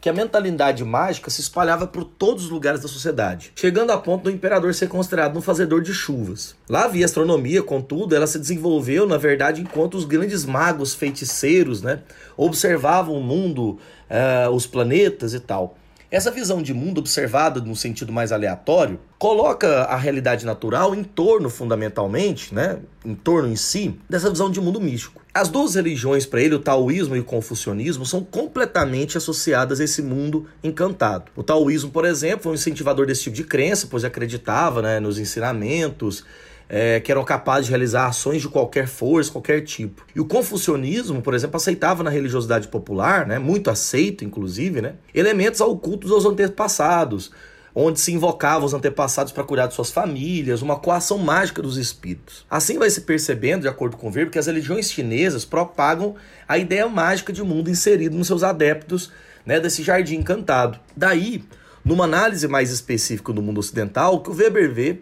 que 0.06 0.10
a 0.10 0.14
mentalidade 0.14 0.84
mágica 0.84 1.32
se 1.32 1.42
espalhava 1.42 1.88
por 1.88 2.04
todos 2.04 2.44
os 2.44 2.50
lugares 2.52 2.80
da 2.80 2.88
sociedade, 2.88 3.52
chegando 3.56 3.90
a 3.90 3.98
ponto 3.98 4.26
do 4.26 4.30
imperador 4.30 4.72
ser 4.72 4.88
considerado 4.88 5.36
um 5.36 5.42
fazedor 5.42 5.82
de 5.82 5.96
chuvas. 5.96 6.56
Lá 6.70 6.86
havia 6.86 7.06
astronomia, 7.06 7.64
contudo, 7.64 8.16
ela 8.16 8.28
se 8.28 8.38
desenvolveu, 8.38 9.08
na 9.08 9.18
verdade, 9.18 9.62
enquanto 9.62 9.96
os 9.96 10.06
grandes 10.06 10.46
magos 10.46 10.94
feiticeiros 10.94 11.82
né, 11.82 12.04
observavam 12.38 13.16
o 13.16 13.24
mundo, 13.24 13.80
uh, 14.08 14.52
os 14.52 14.68
planetas 14.68 15.34
e 15.34 15.40
tal. 15.40 15.76
Essa 16.16 16.32
visão 16.32 16.62
de 16.62 16.74
mundo 16.74 17.00
observada 17.00 17.60
no 17.60 17.76
sentido 17.76 18.14
mais 18.14 18.32
aleatório 18.32 18.98
coloca 19.20 19.82
a 19.82 19.98
realidade 19.98 20.46
natural 20.46 20.96
em 20.96 21.04
torno, 21.04 21.50
fundamentalmente, 21.50 22.56
né, 22.56 22.80
em 23.04 23.14
torno 23.14 23.50
em 23.50 23.58
si, 23.58 24.00
dessa 24.10 24.30
visão 24.30 24.50
de 24.50 24.62
mundo 24.62 24.80
místico. 24.80 25.22
As 25.34 25.50
duas 25.50 25.76
religiões 25.76 26.26
para 26.26 26.42
ele, 26.42 26.56
o 26.56 26.60
taoísmo 26.60 27.18
e 27.18 27.20
o 27.20 27.24
confucionismo, 27.26 28.06
são 28.06 28.24
completamente 28.24 29.18
associadas 29.18 29.82
a 29.82 29.84
esse 29.84 30.02
mundo 30.02 30.48
encantado. 30.64 31.34
O 31.36 31.44
taoísmo, 31.44 31.92
por 31.92 32.06
exemplo, 32.06 32.44
foi 32.44 32.54
um 32.54 32.56
incentivador 32.56 33.06
desse 33.06 33.24
tipo 33.24 33.36
de 33.36 33.44
crença, 33.44 33.86
pois 33.92 34.06
acreditava 34.06 34.82
né, 34.82 35.02
nos 35.02 35.20
ensinamentos 35.20 36.24
é, 36.70 37.00
que 37.00 37.12
eram 37.12 37.24
capazes 37.24 37.66
de 37.66 37.72
realizar 37.72 38.08
ações 38.08 38.42
de 38.42 38.50
qualquer 38.50 38.88
força, 38.88 39.32
qualquer 39.32 39.62
tipo. 39.62 40.06
E 40.16 40.20
o 40.20 40.26
confucionismo, 40.26 41.22
por 41.22 41.34
exemplo, 41.34 41.58
aceitava 41.58 42.04
na 42.04 42.10
religiosidade 42.10 42.68
popular, 42.68 43.26
né, 43.26 43.40
muito 43.40 43.70
aceito 43.70 44.26
inclusive, 44.26 44.82
né, 44.82 44.96
elementos 45.14 45.62
ocultos 45.62 46.12
aos 46.12 46.26
antepassados, 46.26 47.32
onde 47.74 48.00
se 48.00 48.14
invocava 48.14 48.66
os 48.66 48.74
antepassados 48.74 49.34
para 49.34 49.44
cuidar 49.44 49.68
de 49.68 49.74
suas 49.74 49.92
famílias, 49.92 50.62
uma 50.62 50.78
coação 50.78 51.18
mágica 51.18 51.62
dos 51.62 51.78
espíritos. 51.78 52.46
Assim 52.50 52.80
vai 52.80 52.90
se 52.90 53.02
percebendo, 53.02 53.64
de 53.64 53.68
acordo 53.68 53.98
com 53.98 54.08
o 54.08 54.10
Weber, 54.10 54.32
que 54.32 54.40
as 54.40 54.48
religiões 54.48 54.90
chinesas 54.90 55.44
propagam 55.44 56.16
a 56.48 56.58
ideia 56.58 56.88
mágica 56.88 57.34
de 57.34 57.44
mundo 57.44 57.70
inserido 57.70 58.18
nos 58.18 58.28
seus 58.28 58.44
adeptos 58.44 59.12
né, 59.46 59.60
desse 59.60 59.84
jardim 59.84 60.16
encantado. 60.16 60.80
Daí, 60.96 61.44
numa 61.84 62.06
análise 62.06 62.48
mais 62.48 62.72
específica 62.72 63.34
do 63.34 63.42
mundo 63.42 63.60
ocidental, 63.60 64.16
o 64.16 64.20
que 64.22 64.30
o 64.30 64.34
Weber 64.34 64.74
vê 64.74 65.00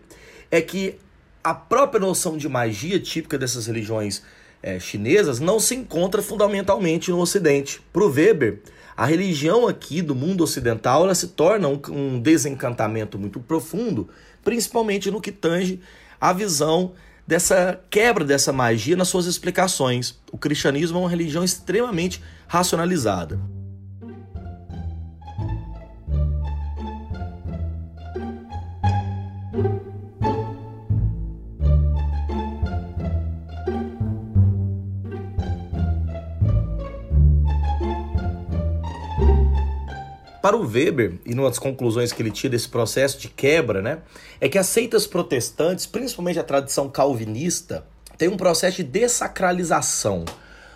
é 0.50 0.60
que 0.60 1.00
a 1.44 1.54
própria 1.54 2.00
noção 2.00 2.38
de 2.38 2.48
magia 2.48 3.00
típica 3.00 3.38
dessas 3.38 3.68
religiões 3.68 4.24
é, 4.62 4.80
chinesas 4.80 5.40
não 5.40 5.60
se 5.60 5.76
encontra 5.76 6.22
fundamentalmente 6.22 7.12
no 7.12 7.20
Ocidente. 7.20 7.82
Para 7.92 8.04
o 8.04 8.10
Weber, 8.10 8.62
a 8.96 9.06
religião 9.06 9.68
aqui 9.68 10.02
do 10.02 10.16
mundo 10.16 10.44
ocidental 10.44 11.04
ela 11.04 11.14
se 11.14 11.30
torna 11.30 11.68
um, 11.68 11.82
um 11.90 12.20
desencantamento 12.20 13.20
muito 13.20 13.42
profundo, 13.42 14.08
principalmente 14.44 15.12
no 15.12 15.20
que 15.20 15.32
tange 15.32 15.82
a 16.20 16.32
visão 16.32 16.94
dessa 17.28 17.80
quebra 17.90 18.24
dessa 18.24 18.54
magia 18.54 18.96
nas 18.96 19.10
suas 19.10 19.26
explicações. 19.26 20.18
O 20.32 20.38
cristianismo 20.38 20.98
é 20.98 21.02
uma 21.02 21.10
religião 21.10 21.44
extremamente 21.44 22.22
racionalizada. 22.48 23.40
Para 40.44 40.58
o 40.58 40.68
Weber, 40.68 41.20
e 41.26 41.34
uma 41.34 41.48
das 41.48 41.58
conclusões 41.58 42.12
que 42.12 42.22
ele 42.22 42.30
tira 42.30 42.52
desse 42.52 42.68
processo 42.68 43.18
de 43.18 43.30
quebra, 43.30 43.82
né, 43.82 44.00
é 44.42 44.50
que 44.50 44.58
as 44.58 44.68
seitas 44.68 45.08
protestantes, 45.08 45.86
principalmente 45.86 46.38
a 46.38 46.44
tradição 46.44 46.90
calvinista, 46.90 47.86
tem 48.18 48.28
um 48.28 48.36
processo 48.36 48.76
de 48.76 48.84
dessacralização. 48.84 50.26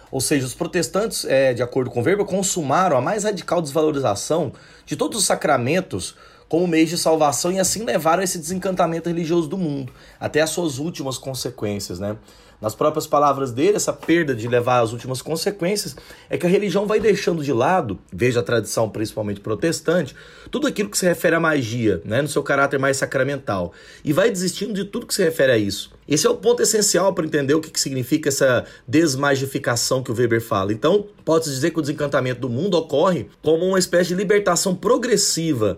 Ou 0.09 0.21
seja, 0.21 0.45
os 0.45 0.53
protestantes, 0.53 1.25
é, 1.25 1.53
de 1.53 1.61
acordo 1.61 1.91
com 1.91 2.01
Weber, 2.01 2.25
consumaram 2.25 2.95
a 2.95 3.01
mais 3.01 3.25
radical 3.25 3.61
desvalorização 3.61 4.53
de 4.85 4.95
todos 4.95 5.19
os 5.19 5.25
sacramentos 5.25 6.15
como 6.47 6.65
meio 6.65 6.87
de 6.87 6.97
salvação 6.97 7.51
e 7.51 7.59
assim 7.59 7.83
levaram 7.83 8.23
esse 8.23 8.39
desencantamento 8.39 9.07
religioso 9.07 9.49
do 9.49 9.57
mundo, 9.57 9.91
até 10.17 10.39
as 10.39 10.49
suas 10.49 10.77
últimas 10.77 11.17
consequências, 11.17 11.99
né? 11.99 12.15
Nas 12.59 12.73
próprias 12.73 13.05
palavras 13.05 13.51
dele, 13.51 13.75
essa 13.75 13.93
perda 13.93 14.33
de 14.33 14.47
levar 14.47 14.79
às 14.79 14.91
últimas 14.91 15.21
consequências 15.21 15.95
é 16.27 16.37
que 16.37 16.45
a 16.47 16.49
religião 16.49 16.87
vai 16.87 16.99
deixando 16.99 17.43
de 17.43 17.53
lado, 17.53 17.99
veja 18.11 18.39
a 18.39 18.43
tradição 18.43 18.89
principalmente 18.89 19.39
protestante, 19.39 20.15
tudo 20.49 20.65
aquilo 20.65 20.89
que 20.89 20.97
se 20.97 21.05
refere 21.05 21.35
à 21.35 21.39
magia, 21.39 22.01
né, 22.03 22.19
no 22.19 22.27
seu 22.27 22.41
caráter 22.41 22.79
mais 22.79 22.97
sacramental, 22.97 23.73
e 24.03 24.11
vai 24.11 24.31
desistindo 24.31 24.73
de 24.73 24.85
tudo 24.85 25.05
que 25.05 25.13
se 25.13 25.23
refere 25.23 25.51
a 25.51 25.57
isso. 25.57 25.91
Esse 26.07 26.25
é 26.25 26.29
o 26.29 26.35
ponto 26.35 26.63
essencial 26.63 27.13
para 27.13 27.25
entender 27.25 27.53
o 27.53 27.61
que, 27.61 27.69
que 27.69 27.79
significa 27.79 28.29
essa 28.29 28.65
desmagificação 28.87 30.01
que 30.01 30.11
o 30.11 30.15
Weber 30.15 30.41
fala. 30.41 30.73
Então, 30.73 31.05
pode-se 31.23 31.51
dizer 31.51 31.71
que 31.71 31.79
o 31.79 31.81
desencantamento 31.81 32.41
do 32.41 32.49
mundo 32.49 32.75
ocorre 32.75 33.27
como 33.43 33.65
uma 33.65 33.77
espécie 33.77 34.09
de 34.09 34.15
libertação 34.15 34.73
progressiva 34.73 35.77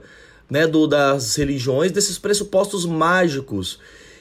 né, 0.49 0.65
do, 0.65 0.87
das 0.87 1.35
religiões 1.35 1.91
desses 1.91 2.17
pressupostos 2.17 2.85
mágicos 2.85 3.79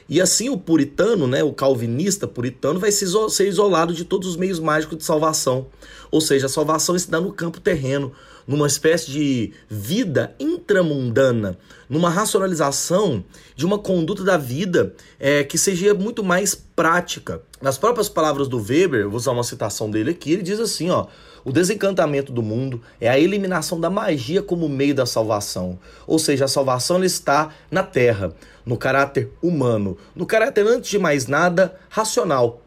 e 0.08 0.20
assim 0.20 0.48
o 0.48 0.56
puritano, 0.56 1.26
né, 1.26 1.42
o 1.42 1.52
calvinista 1.52 2.26
puritano, 2.26 2.80
vai 2.80 2.90
ser 2.90 3.06
isolado 3.46 3.92
de 3.92 4.04
todos 4.04 4.28
os 4.28 4.36
meios 4.36 4.58
mágicos 4.58 4.96
de 4.98 5.04
salvação. 5.04 5.66
Ou 6.10 6.20
seja, 6.20 6.46
a 6.46 6.48
salvação 6.48 6.96
está 6.96 7.20
no 7.20 7.32
campo 7.32 7.60
terreno, 7.60 8.12
numa 8.48 8.66
espécie 8.66 9.10
de 9.10 9.52
vida 9.68 10.34
intramundana, 10.40 11.58
numa 11.86 12.08
racionalização 12.08 13.22
de 13.54 13.66
uma 13.66 13.78
conduta 13.78 14.24
da 14.24 14.38
vida 14.38 14.94
é, 15.20 15.44
que 15.44 15.58
seja 15.58 15.92
muito 15.92 16.24
mais 16.24 16.54
prática. 16.54 17.42
Nas 17.60 17.76
próprias 17.76 18.08
palavras 18.08 18.48
do 18.48 18.58
Weber, 18.58 19.06
vou 19.06 19.18
usar 19.18 19.32
uma 19.32 19.44
citação 19.44 19.90
dele 19.90 20.12
aqui, 20.12 20.32
ele 20.32 20.42
diz 20.42 20.58
assim, 20.58 20.88
ó, 20.88 21.08
o 21.44 21.52
desencantamento 21.52 22.32
do 22.32 22.42
mundo 22.42 22.80
é 22.98 23.08
a 23.08 23.18
eliminação 23.18 23.78
da 23.78 23.90
magia 23.90 24.42
como 24.42 24.68
meio 24.68 24.94
da 24.94 25.04
salvação. 25.04 25.78
Ou 26.06 26.18
seja, 26.18 26.46
a 26.46 26.48
salvação 26.48 27.04
está 27.04 27.50
na 27.70 27.82
terra, 27.82 28.32
no 28.64 28.76
caráter 28.76 29.30
humano, 29.42 29.96
no 30.16 30.26
caráter, 30.26 30.66
antes 30.66 30.90
de 30.90 30.98
mais 30.98 31.26
nada, 31.26 31.78
racional. 31.88 32.62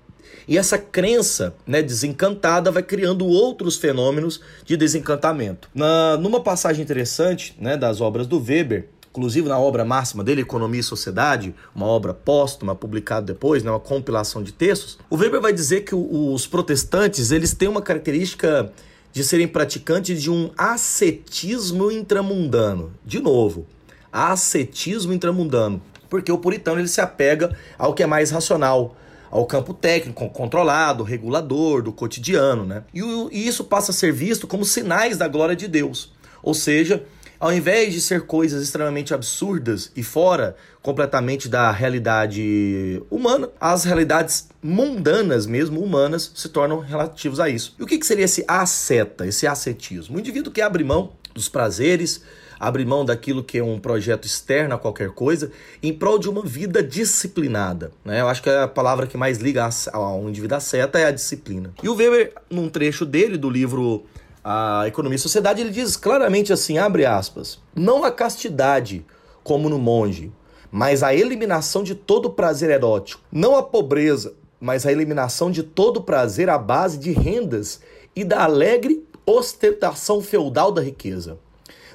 E 0.47 0.57
essa 0.57 0.77
crença 0.77 1.53
né, 1.65 1.81
desencantada 1.81 2.71
vai 2.71 2.83
criando 2.83 3.25
outros 3.25 3.77
fenômenos 3.77 4.41
de 4.65 4.75
desencantamento. 4.75 5.69
Na, 5.73 6.17
numa 6.17 6.41
passagem 6.41 6.83
interessante 6.83 7.55
né, 7.59 7.77
das 7.77 8.01
obras 8.01 8.27
do 8.27 8.39
Weber, 8.39 8.87
inclusive 9.11 9.47
na 9.47 9.59
obra 9.59 9.83
máxima 9.83 10.23
dele, 10.23 10.41
Economia 10.41 10.79
e 10.79 10.83
Sociedade, 10.83 11.53
uma 11.75 11.85
obra 11.85 12.13
póstuma, 12.13 12.73
publicada 12.73 13.27
depois, 13.27 13.61
né, 13.63 13.69
uma 13.69 13.79
compilação 13.79 14.41
de 14.41 14.51
textos, 14.51 14.97
o 15.09 15.17
Weber 15.17 15.41
vai 15.41 15.53
dizer 15.53 15.81
que 15.81 15.93
os 15.93 16.47
protestantes 16.47 17.31
eles 17.31 17.53
têm 17.53 17.67
uma 17.67 17.81
característica 17.81 18.71
de 19.11 19.23
serem 19.23 19.47
praticantes 19.47 20.21
de 20.21 20.31
um 20.31 20.51
ascetismo 20.57 21.91
intramundano. 21.91 22.93
De 23.05 23.19
novo, 23.19 23.67
ascetismo 24.11 25.11
intramundano, 25.11 25.81
porque 26.09 26.31
o 26.31 26.37
puritano 26.37 26.79
ele 26.79 26.87
se 26.87 27.01
apega 27.01 27.55
ao 27.77 27.93
que 27.93 28.03
é 28.03 28.07
mais 28.07 28.31
racional, 28.31 28.95
ao 29.31 29.45
campo 29.45 29.73
técnico, 29.73 30.29
controlado, 30.29 31.03
regulador, 31.03 31.81
do 31.81 31.93
cotidiano, 31.93 32.65
né? 32.65 32.83
E, 32.93 33.01
e 33.31 33.47
isso 33.47 33.63
passa 33.63 33.91
a 33.91 33.93
ser 33.93 34.11
visto 34.11 34.45
como 34.45 34.65
sinais 34.65 35.17
da 35.17 35.27
glória 35.27 35.55
de 35.55 35.67
Deus. 35.67 36.11
Ou 36.43 36.53
seja, 36.53 37.03
ao 37.39 37.51
invés 37.51 37.93
de 37.93 38.01
ser 38.01 38.21
coisas 38.27 38.61
extremamente 38.61 39.13
absurdas 39.13 39.91
e 39.95 40.03
fora 40.03 40.55
completamente 40.81 41.47
da 41.47 41.71
realidade 41.71 43.01
humana, 43.09 43.49
as 43.59 43.83
realidades 43.83 44.49
mundanas 44.61 45.45
mesmo, 45.47 45.79
humanas, 45.81 46.31
se 46.35 46.49
tornam 46.49 46.79
relativos 46.79 47.39
a 47.39 47.49
isso. 47.49 47.75
E 47.79 47.83
o 47.83 47.87
que, 47.87 47.97
que 47.97 48.05
seria 48.05 48.25
esse 48.25 48.43
asceta, 48.47 49.25
esse 49.25 49.47
ascetismo? 49.47 50.17
O 50.17 50.19
indivíduo 50.19 50.51
que 50.51 50.61
abre 50.61 50.83
mão 50.83 51.13
dos 51.33 51.47
prazeres, 51.47 52.21
abre 52.61 52.85
mão 52.85 53.03
daquilo 53.03 53.43
que 53.43 53.57
é 53.57 53.63
um 53.63 53.79
projeto 53.79 54.25
externo 54.25 54.75
a 54.75 54.77
qualquer 54.77 55.09
coisa, 55.09 55.51
em 55.81 55.91
prol 55.91 56.19
de 56.19 56.29
uma 56.29 56.45
vida 56.45 56.83
disciplinada. 56.83 57.91
Né? 58.05 58.21
Eu 58.21 58.27
acho 58.27 58.43
que 58.43 58.51
a 58.51 58.67
palavra 58.67 59.07
que 59.07 59.17
mais 59.17 59.39
liga 59.39 59.67
ao 59.91 60.29
indivíduo 60.29 60.57
asceta 60.57 60.99
é 60.99 61.05
a 61.05 61.11
disciplina. 61.11 61.73
E 61.81 61.89
o 61.89 61.95
Weber, 61.95 62.35
num 62.51 62.69
trecho 62.69 63.03
dele, 63.03 63.35
do 63.35 63.49
livro 63.49 64.05
a 64.43 64.83
Economia 64.85 65.15
e 65.15 65.19
Sociedade, 65.19 65.59
ele 65.59 65.71
diz 65.71 65.97
claramente 65.97 66.53
assim, 66.53 66.77
abre 66.77 67.03
aspas, 67.03 67.59
não 67.75 68.03
a 68.03 68.11
castidade, 68.11 69.03
como 69.43 69.67
no 69.67 69.79
monge, 69.79 70.31
mas 70.71 71.01
a 71.01 71.15
eliminação 71.15 71.81
de 71.81 71.95
todo 71.95 72.29
prazer 72.29 72.69
erótico, 72.69 73.23
não 73.31 73.55
a 73.55 73.63
pobreza, 73.63 74.35
mas 74.59 74.85
a 74.85 74.91
eliminação 74.91 75.49
de 75.49 75.63
todo 75.63 76.03
prazer 76.03 76.47
à 76.47 76.59
base 76.59 76.99
de 76.99 77.11
rendas 77.11 77.81
e 78.15 78.23
da 78.23 78.43
alegre 78.43 79.03
ostentação 79.25 80.21
feudal 80.21 80.71
da 80.71 80.81
riqueza. 80.81 81.39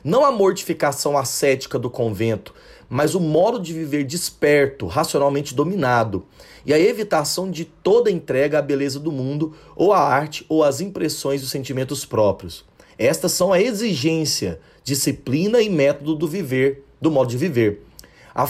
Não 0.06 0.25
a 0.25 0.30
mortificação 0.30 1.18
ascética 1.18 1.80
do 1.80 1.90
convento, 1.90 2.54
mas 2.88 3.16
o 3.16 3.20
modo 3.20 3.58
de 3.58 3.72
viver 3.72 4.04
desperto, 4.04 4.86
racionalmente 4.86 5.52
dominado, 5.52 6.25
e 6.64 6.72
a 6.72 6.78
evitação 6.78 7.50
de 7.50 7.64
toda 7.64 8.08
entrega 8.08 8.60
à 8.60 8.62
beleza 8.62 9.00
do 9.00 9.10
mundo, 9.10 9.56
ou 9.75 9.92
à 9.92 9.98
arte, 9.98 10.46
ou 10.48 10.62
às 10.62 10.80
impressões 10.80 11.42
e 11.42 11.48
sentimentos 11.48 12.04
próprios. 12.04 12.64
Estas 12.96 13.32
são 13.32 13.52
a 13.52 13.60
exigência, 13.60 14.60
disciplina 14.84 15.60
e 15.60 15.68
método 15.68 16.14
do 16.14 16.28
viver, 16.28 16.84
do 17.00 17.10
modo 17.10 17.30
de 17.30 17.36
viver. 17.36 17.82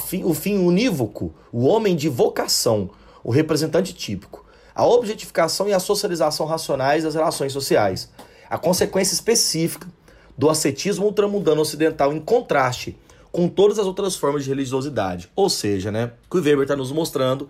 Fim, 0.07 0.25
o 0.25 0.35
fim 0.35 0.59
unívoco, 0.59 1.33
o 1.51 1.65
homem 1.65 1.97
de 1.97 2.11
vocação, 2.11 2.91
o 3.25 3.31
representante 3.31 3.95
típico. 3.95 4.45
A 4.75 4.87
objetificação 4.87 5.67
e 5.67 5.73
a 5.73 5.81
socialização 5.81 6.45
racionais 6.45 7.05
das 7.05 7.15
relações 7.15 7.55
sociais. 7.55 8.11
A 8.51 8.59
consequência 8.59 9.15
específica 9.15 9.89
do 10.37 10.51
ascetismo 10.51 11.07
ultramundano 11.07 11.61
ocidental 11.61 12.13
em 12.13 12.21
contraste 12.21 12.97
com 13.33 13.49
todas 13.49 13.79
as 13.79 13.87
outras 13.87 14.17
formas 14.17 14.45
de 14.45 14.51
religiosidade. 14.51 15.31
Ou 15.37 15.51
seja, 15.51 15.93
né, 15.93 16.13
o 16.27 16.31
que 16.31 16.39
o 16.39 16.43
Weber 16.43 16.63
está 16.63 16.77
nos 16.77 16.91
mostrando 16.91 17.49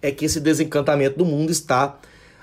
é 0.00 0.10
que 0.10 0.24
esse 0.24 0.40
desencantamento 0.40 1.16
do 1.16 1.24
mundo 1.24 1.50
está 1.50 1.98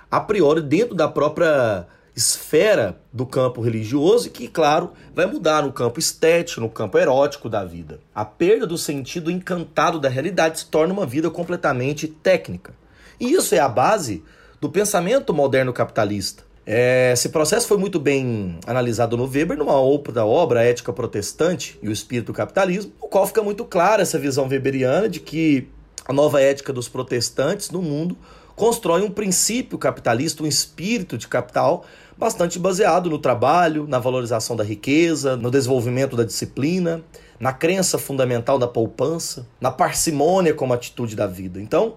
a 0.09 0.19
priori 0.19 0.61
dentro 0.61 0.95
da 0.95 1.07
própria 1.07 1.85
esfera 2.15 2.99
do 3.13 3.25
campo 3.25 3.61
religioso 3.61 4.27
e 4.27 4.29
que, 4.29 4.47
claro, 4.47 4.91
vai 5.13 5.25
mudar 5.25 5.63
no 5.63 5.71
campo 5.71 5.99
estético, 5.99 6.61
no 6.61 6.69
campo 6.69 6.97
erótico 6.97 7.47
da 7.47 7.63
vida. 7.63 7.99
A 8.13 8.25
perda 8.25 8.65
do 8.65 8.77
sentido 8.77 9.29
encantado 9.29 9.99
da 9.99 10.09
realidade 10.09 10.59
se 10.59 10.65
torna 10.65 10.93
uma 10.93 11.05
vida 11.05 11.29
completamente 11.29 12.07
técnica. 12.07 12.73
E 13.19 13.33
isso 13.33 13.53
é 13.53 13.59
a 13.59 13.69
base 13.69 14.23
do 14.59 14.69
pensamento 14.69 15.33
moderno 15.33 15.71
capitalista. 15.71 16.48
É, 16.71 17.13
esse 17.13 17.29
processo 17.29 17.67
foi 17.67 17.77
muito 17.77 17.99
bem 17.99 18.59
analisado 18.67 19.17
no 19.17 19.27
Weber, 19.27 19.57
numa 19.57 19.79
outra 19.79 20.23
obra, 20.23 20.63
Ética 20.63 20.93
Protestante 20.93 21.79
e 21.81 21.89
o 21.89 21.91
Espírito 21.91 22.27
do 22.27 22.33
Capitalismo, 22.33 22.93
no 23.01 23.07
qual 23.07 23.25
fica 23.25 23.41
muito 23.41 23.65
clara 23.65 24.03
essa 24.03 24.19
visão 24.19 24.47
weberiana 24.47 25.09
de 25.09 25.19
que 25.19 25.67
a 26.05 26.13
nova 26.13 26.39
ética 26.39 26.71
dos 26.71 26.87
protestantes 26.87 27.71
no 27.71 27.81
mundo 27.81 28.15
constrói 28.55 29.01
um 29.01 29.09
princípio 29.09 29.79
capitalista, 29.79 30.43
um 30.43 30.45
espírito 30.45 31.17
de 31.17 31.27
capital 31.27 31.85
bastante 32.15 32.59
baseado 32.59 33.09
no 33.09 33.17
trabalho, 33.17 33.87
na 33.87 33.97
valorização 33.97 34.55
da 34.55 34.63
riqueza, 34.63 35.35
no 35.35 35.49
desenvolvimento 35.49 36.15
da 36.15 36.23
disciplina, 36.23 37.01
na 37.39 37.51
crença 37.51 37.97
fundamental 37.97 38.59
da 38.59 38.67
poupança, 38.67 39.47
na 39.59 39.71
parcimônia 39.71 40.53
como 40.53 40.71
atitude 40.71 41.15
da 41.15 41.25
vida. 41.25 41.59
Então, 41.59 41.95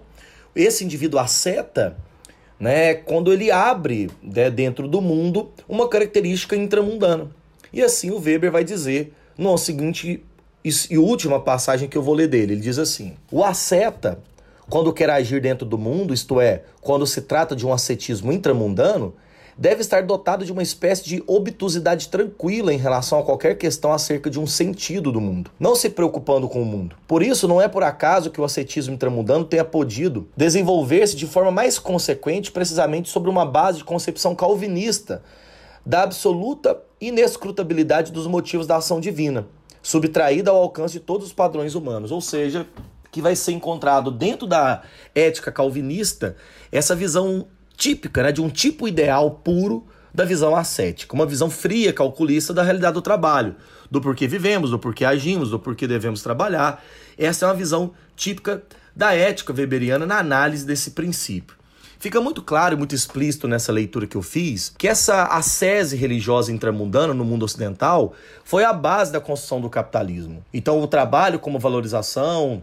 esse 0.55 0.83
indivíduo 0.83 1.19
aceta 1.19 1.95
né, 2.59 2.93
quando 2.93 3.31
ele 3.31 3.51
abre 3.51 4.09
né, 4.21 4.49
dentro 4.49 4.87
do 4.87 5.01
mundo 5.01 5.51
uma 5.67 5.87
característica 5.87 6.55
intramundana. 6.55 7.29
E 7.71 7.81
assim 7.81 8.11
o 8.11 8.19
Weber 8.19 8.51
vai 8.51 8.63
dizer 8.63 9.13
no 9.37 9.57
seguinte 9.57 10.23
e 10.63 10.97
última 10.97 11.39
passagem 11.39 11.89
que 11.89 11.97
eu 11.97 12.03
vou 12.03 12.13
ler 12.13 12.27
dele. 12.27 12.53
Ele 12.53 12.61
diz 12.61 12.79
assim: 12.79 13.15
O 13.31 13.43
asceta, 13.43 14.19
quando 14.69 14.93
quer 14.93 15.09
agir 15.09 15.41
dentro 15.41 15.65
do 15.65 15.77
mundo, 15.77 16.13
isto 16.13 16.39
é, 16.39 16.63
quando 16.81 17.05
se 17.05 17.21
trata 17.21 17.55
de 17.55 17.65
um 17.65 17.73
ascetismo 17.73 18.31
intramundano, 18.31 19.13
deve 19.57 19.81
estar 19.81 20.03
dotado 20.03 20.45
de 20.45 20.51
uma 20.51 20.63
espécie 20.63 21.03
de 21.03 21.23
obtusidade 21.27 22.09
tranquila 22.09 22.73
em 22.73 22.77
relação 22.77 23.19
a 23.19 23.23
qualquer 23.23 23.57
questão 23.57 23.93
acerca 23.93 24.29
de 24.29 24.39
um 24.39 24.47
sentido 24.47 25.11
do 25.11 25.21
mundo, 25.21 25.51
não 25.59 25.75
se 25.75 25.89
preocupando 25.89 26.47
com 26.47 26.61
o 26.61 26.65
mundo. 26.65 26.95
Por 27.07 27.21
isso, 27.21 27.47
não 27.47 27.61
é 27.61 27.67
por 27.67 27.83
acaso 27.83 28.31
que 28.31 28.41
o 28.41 28.43
ascetismo 28.43 28.93
intramundano 28.93 29.45
tenha 29.45 29.65
podido 29.65 30.27
desenvolver-se 30.35 31.15
de 31.15 31.27
forma 31.27 31.51
mais 31.51 31.77
consequente, 31.77 32.51
precisamente 32.51 33.09
sobre 33.09 33.29
uma 33.29 33.45
base 33.45 33.79
de 33.79 33.83
concepção 33.83 34.35
calvinista 34.35 35.23
da 35.85 36.03
absoluta 36.03 36.79
inescrutabilidade 36.99 38.11
dos 38.11 38.27
motivos 38.27 38.65
da 38.65 38.77
ação 38.77 38.99
divina, 38.99 39.45
subtraída 39.81 40.51
ao 40.51 40.57
alcance 40.57 40.93
de 40.93 40.99
todos 41.01 41.27
os 41.27 41.33
padrões 41.33 41.75
humanos, 41.75 42.11
ou 42.11 42.21
seja, 42.21 42.65
que 43.11 43.21
vai 43.21 43.35
ser 43.35 43.51
encontrado 43.51 44.09
dentro 44.09 44.47
da 44.47 44.81
ética 45.13 45.51
calvinista 45.51 46.35
essa 46.71 46.95
visão 46.95 47.47
típica, 47.75 48.23
né, 48.23 48.31
de 48.31 48.41
um 48.41 48.49
tipo 48.49 48.87
ideal 48.87 49.31
puro 49.31 49.85
da 50.13 50.25
visão 50.25 50.55
ascética, 50.55 51.15
uma 51.15 51.25
visão 51.25 51.49
fria, 51.49 51.91
calculista 51.91 52.53
da 52.53 52.61
realidade 52.61 52.93
do 52.93 53.01
trabalho, 53.01 53.55
do 53.89 53.99
porquê 53.99 54.27
vivemos, 54.27 54.69
do 54.69 54.77
porquê 54.77 55.05
agimos, 55.05 55.49
do 55.49 55.59
porquê 55.59 55.87
devemos 55.87 56.21
trabalhar. 56.21 56.83
Essa 57.17 57.45
é 57.45 57.47
uma 57.47 57.55
visão 57.55 57.91
típica 58.15 58.63
da 58.95 59.13
ética 59.13 59.53
weberiana 59.53 60.05
na 60.05 60.19
análise 60.19 60.65
desse 60.65 60.91
princípio. 60.91 61.55
Fica 62.03 62.19
muito 62.19 62.41
claro 62.41 62.75
e 62.75 62.77
muito 62.77 62.93
explícito 62.93 63.47
nessa 63.47 63.71
leitura 63.71 64.05
que 64.05 64.17
eu 64.17 64.21
fiz 64.21 64.73
que 64.77 64.89
essa 64.89 65.23
ascese 65.23 65.95
religiosa 65.95 66.51
intramundana 66.51 67.13
no 67.13 67.23
mundo 67.23 67.43
ocidental 67.43 68.13
foi 68.43 68.65
a 68.65 68.73
base 68.73 69.09
da 69.09 69.21
construção 69.21 69.61
do 69.61 69.69
capitalismo. 69.69 70.43
Então, 70.53 70.81
o 70.81 70.85
trabalho 70.85 71.39
como 71.39 71.57
valorização, 71.57 72.61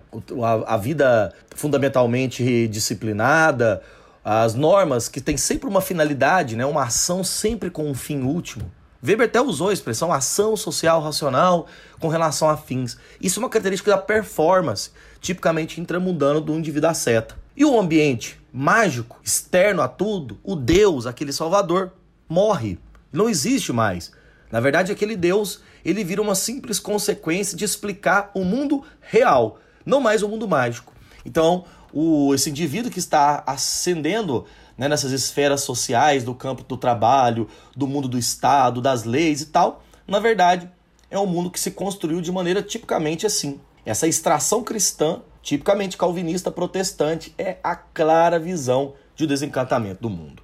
a, 0.67 0.77
vida 0.77 1.33
fundamentalmente 1.57 2.69
disciplinada, 2.69 3.81
as 4.25 4.55
normas 4.55 5.09
que 5.09 5.21
têm 5.21 5.37
sempre 5.37 5.69
uma 5.69 5.81
finalidade, 5.81 6.57
né, 6.57 6.67
uma 6.67 6.85
ação 6.85 7.25
sempre 7.25 7.71
com 7.71 7.89
um 7.89 7.95
fim 7.95 8.23
último. 8.23 8.71
Weber 9.03 9.27
até 9.27 9.41
usou 9.41 9.71
a 9.71 9.73
expressão 9.73 10.13
ação 10.13 10.57
social 10.57 11.01
racional 11.01 11.67
com 11.99 12.09
relação 12.09 12.51
a 12.51 12.57
fins. 12.57 12.99
Isso 13.21 13.41
é 13.41 13.43
uma 13.43 13.49
característica 13.49 13.91
da 13.91 13.99
performance, 13.99 14.91
tipicamente 15.21 15.81
intramundano 15.81 16.41
do 16.41 16.55
indivíduo 16.55 16.95
seta. 16.95 17.35
E 17.57 17.65
o 17.65 17.81
ambiente 17.81 18.39
mágico, 18.53 19.19
externo 19.25 19.81
a 19.81 19.89
tudo, 19.89 20.39
o 20.43 20.55
Deus, 20.55 21.07
aquele 21.07 21.33
Salvador, 21.33 21.93
morre. 22.29 22.79
Não 23.13 23.29
existe 23.29 23.73
mais. 23.73 24.13
Na 24.51 24.61
verdade, 24.61 24.93
aquele 24.93 25.17
Deus, 25.17 25.61
ele 25.85 26.05
vira 26.05 26.21
uma 26.21 26.35
simples 26.35 26.79
consequência 26.79 27.57
de 27.57 27.65
explicar 27.65 28.31
o 28.35 28.45
mundo 28.45 28.85
real, 29.01 29.59
não 29.87 30.01
mais 30.01 30.23
o 30.23 30.29
mundo 30.29 30.47
mágico. 30.49 30.93
Então, 31.25 31.65
o, 31.93 32.35
esse 32.35 32.51
indivíduo 32.51 32.91
que 32.91 32.99
está 32.99 33.43
ascendendo 33.47 34.47
né, 34.77 34.89
nessas 34.89 35.13
esferas 35.13 35.63
sociais 35.63 36.25
do 36.25 36.35
campo 36.35 36.65
do 36.65 36.77
trabalho, 36.77 37.49
do 37.77 37.87
mundo 37.87 38.09
do 38.09 38.19
Estado, 38.19 38.81
das 38.81 39.05
leis 39.05 39.41
e 39.43 39.47
tal, 39.47 39.83
na 40.07 40.19
verdade, 40.19 40.71
é 41.11 41.19
um 41.19 41.27
mundo 41.27 41.51
que 41.51 41.61
se 41.61 41.73
construiu 41.73 42.21
de 42.21 42.33
maneira 42.33 42.63
tipicamente 42.63 43.27
assim. 43.27 43.61
Essa 43.85 44.07
extração 44.07 44.63
cristã, 44.63 45.21
tipicamente 45.43 45.97
calvinista 45.97 46.51
protestante, 46.51 47.35
é 47.37 47.59
a 47.63 47.75
clara 47.75 48.39
visão 48.39 48.95
de 49.17 49.27
desencantamento 49.27 50.01
do 50.01 50.11
mundo. 50.11 50.43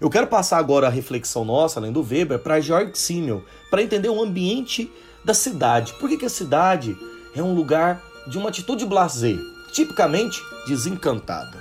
Eu 0.00 0.10
quero 0.10 0.26
passar 0.26 0.58
agora 0.58 0.86
a 0.86 0.90
reflexão 0.90 1.44
nossa, 1.44 1.80
além 1.80 1.92
do 1.92 2.02
Weber, 2.02 2.38
para 2.38 2.60
Georg 2.60 2.96
Simmel, 2.98 3.44
para 3.70 3.82
entender 3.82 4.08
o 4.08 4.22
ambiente 4.22 4.90
da 5.24 5.32
cidade. 5.32 5.94
Por 5.94 6.08
que, 6.08 6.18
que 6.18 6.26
a 6.26 6.30
cidade 6.30 6.96
é 7.34 7.42
um 7.42 7.54
lugar 7.54 8.02
de 8.28 8.36
uma 8.36 8.50
atitude 8.50 8.84
blazer? 8.84 9.38
Tipicamente 9.76 10.42
desencantada. 10.66 11.60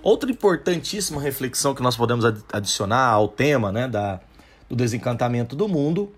Outra 0.00 0.30
importantíssima 0.30 1.20
reflexão 1.20 1.74
que 1.74 1.82
nós 1.82 1.96
podemos 1.96 2.24
adicionar 2.52 3.08
ao 3.08 3.26
tema 3.26 3.72
né, 3.72 3.88
da, 3.88 4.20
do 4.68 4.76
desencantamento 4.76 5.56
do 5.56 5.66
mundo 5.66 6.14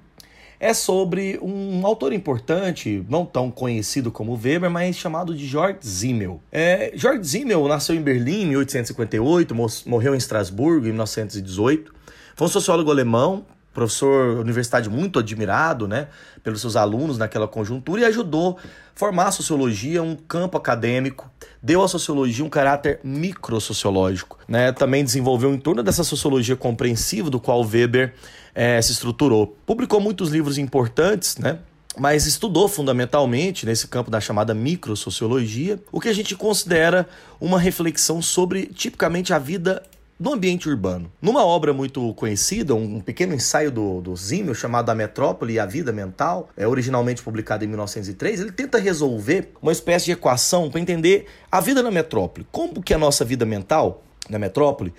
é 0.62 0.72
sobre 0.72 1.40
um 1.42 1.84
autor 1.84 2.12
importante, 2.12 3.04
não 3.08 3.26
tão 3.26 3.50
conhecido 3.50 4.12
como 4.12 4.38
Weber, 4.40 4.70
mas 4.70 4.94
chamado 4.94 5.34
de 5.34 5.44
Georg 5.44 5.78
Simmel. 5.80 6.40
É, 6.52 6.92
Georg 6.94 7.26
Simmel 7.26 7.66
nasceu 7.66 7.96
em 7.96 8.00
Berlim 8.00 8.42
em 8.42 8.46
1858, 8.46 9.52
morreu 9.84 10.14
em 10.14 10.18
Estrasburgo 10.18 10.86
em 10.86 10.90
1918. 10.90 11.92
Foi 12.36 12.46
um 12.46 12.50
sociólogo 12.50 12.92
alemão, 12.92 13.44
professor 13.72 14.38
universidade 14.38 14.88
muito 14.88 15.18
admirado, 15.18 15.88
né, 15.88 16.08
pelos 16.42 16.60
seus 16.60 16.76
alunos 16.76 17.18
naquela 17.18 17.48
conjuntura 17.48 18.02
e 18.02 18.04
ajudou 18.04 18.58
a 18.58 18.62
formar 18.94 19.28
a 19.28 19.32
sociologia 19.32 20.02
um 20.02 20.14
campo 20.14 20.56
acadêmico, 20.56 21.30
deu 21.62 21.82
à 21.82 21.88
sociologia 21.88 22.44
um 22.44 22.50
caráter 22.50 23.00
microsociológico, 23.02 24.38
né, 24.46 24.72
também 24.72 25.04
desenvolveu 25.04 25.52
em 25.52 25.58
torno 25.58 25.82
dessa 25.82 26.04
sociologia 26.04 26.56
compreensiva 26.56 27.30
do 27.30 27.40
qual 27.40 27.62
Weber 27.62 28.14
é, 28.54 28.80
se 28.82 28.92
estruturou. 28.92 29.56
Publicou 29.64 30.00
muitos 30.00 30.30
livros 30.30 30.58
importantes, 30.58 31.38
né? 31.38 31.58
mas 31.98 32.26
estudou 32.26 32.68
fundamentalmente 32.68 33.66
nesse 33.66 33.86
campo 33.86 34.10
da 34.10 34.20
chamada 34.20 34.54
microsociologia, 34.54 35.78
o 35.90 36.00
que 36.00 36.08
a 36.08 36.12
gente 36.12 36.34
considera 36.34 37.06
uma 37.40 37.58
reflexão 37.58 38.22
sobre 38.22 38.66
tipicamente 38.66 39.34
a 39.34 39.38
vida 39.38 39.82
no 40.18 40.32
ambiente 40.32 40.68
urbano. 40.68 41.10
Numa 41.20 41.44
obra 41.44 41.72
muito 41.72 42.14
conhecida, 42.14 42.74
um 42.74 43.00
pequeno 43.00 43.34
ensaio 43.34 43.70
do, 43.70 44.00
do 44.00 44.16
Zimmel 44.16 44.54
chamado 44.54 44.90
A 44.90 44.94
Metrópole 44.94 45.54
e 45.54 45.58
a 45.58 45.66
Vida 45.66 45.92
Mental, 45.92 46.48
é 46.56 46.66
originalmente 46.66 47.22
publicado 47.22 47.64
em 47.64 47.68
1903, 47.68 48.40
ele 48.40 48.52
tenta 48.52 48.78
resolver 48.78 49.52
uma 49.60 49.72
espécie 49.72 50.06
de 50.06 50.12
equação 50.12 50.70
para 50.70 50.80
entender 50.80 51.26
a 51.50 51.60
vida 51.60 51.82
na 51.82 51.90
metrópole. 51.90 52.46
Como 52.52 52.82
que 52.82 52.94
a 52.94 52.98
nossa 52.98 53.24
vida 53.24 53.44
mental 53.44 54.02
na 54.28 54.38
metrópole 54.38 54.92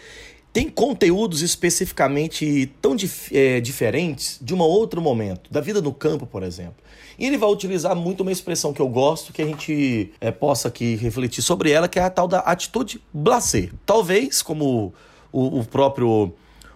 tem 0.53 0.69
conteúdos 0.69 1.41
especificamente 1.41 2.71
tão 2.79 2.95
dif 2.95 3.35
é, 3.35 3.59
diferentes 3.59 4.37
de 4.39 4.53
um 4.53 4.59
outro 4.59 5.01
momento, 5.01 5.51
da 5.51 5.59
vida 5.59 5.81
no 5.81 5.91
campo, 5.91 6.27
por 6.27 6.43
exemplo. 6.43 6.75
E 7.17 7.25
ele 7.25 7.39
vai 7.39 7.49
utilizar 7.49 7.95
muito 7.95 8.21
uma 8.21 8.31
expressão 8.31 8.71
que 8.71 8.79
eu 8.79 8.87
gosto, 8.87 9.33
que 9.33 9.41
a 9.41 9.45
gente 9.45 10.13
é, 10.21 10.29
possa 10.31 10.67
aqui 10.67 10.95
refletir 10.95 11.41
sobre 11.41 11.71
ela, 11.71 11.87
que 11.87 11.97
é 11.97 12.03
a 12.03 12.09
tal 12.09 12.27
da 12.27 12.39
atitude 12.39 13.01
blasé. 13.11 13.69
Talvez, 13.83 14.43
como 14.43 14.93
o, 15.31 15.59
o 15.59 15.65
próprio 15.65 16.31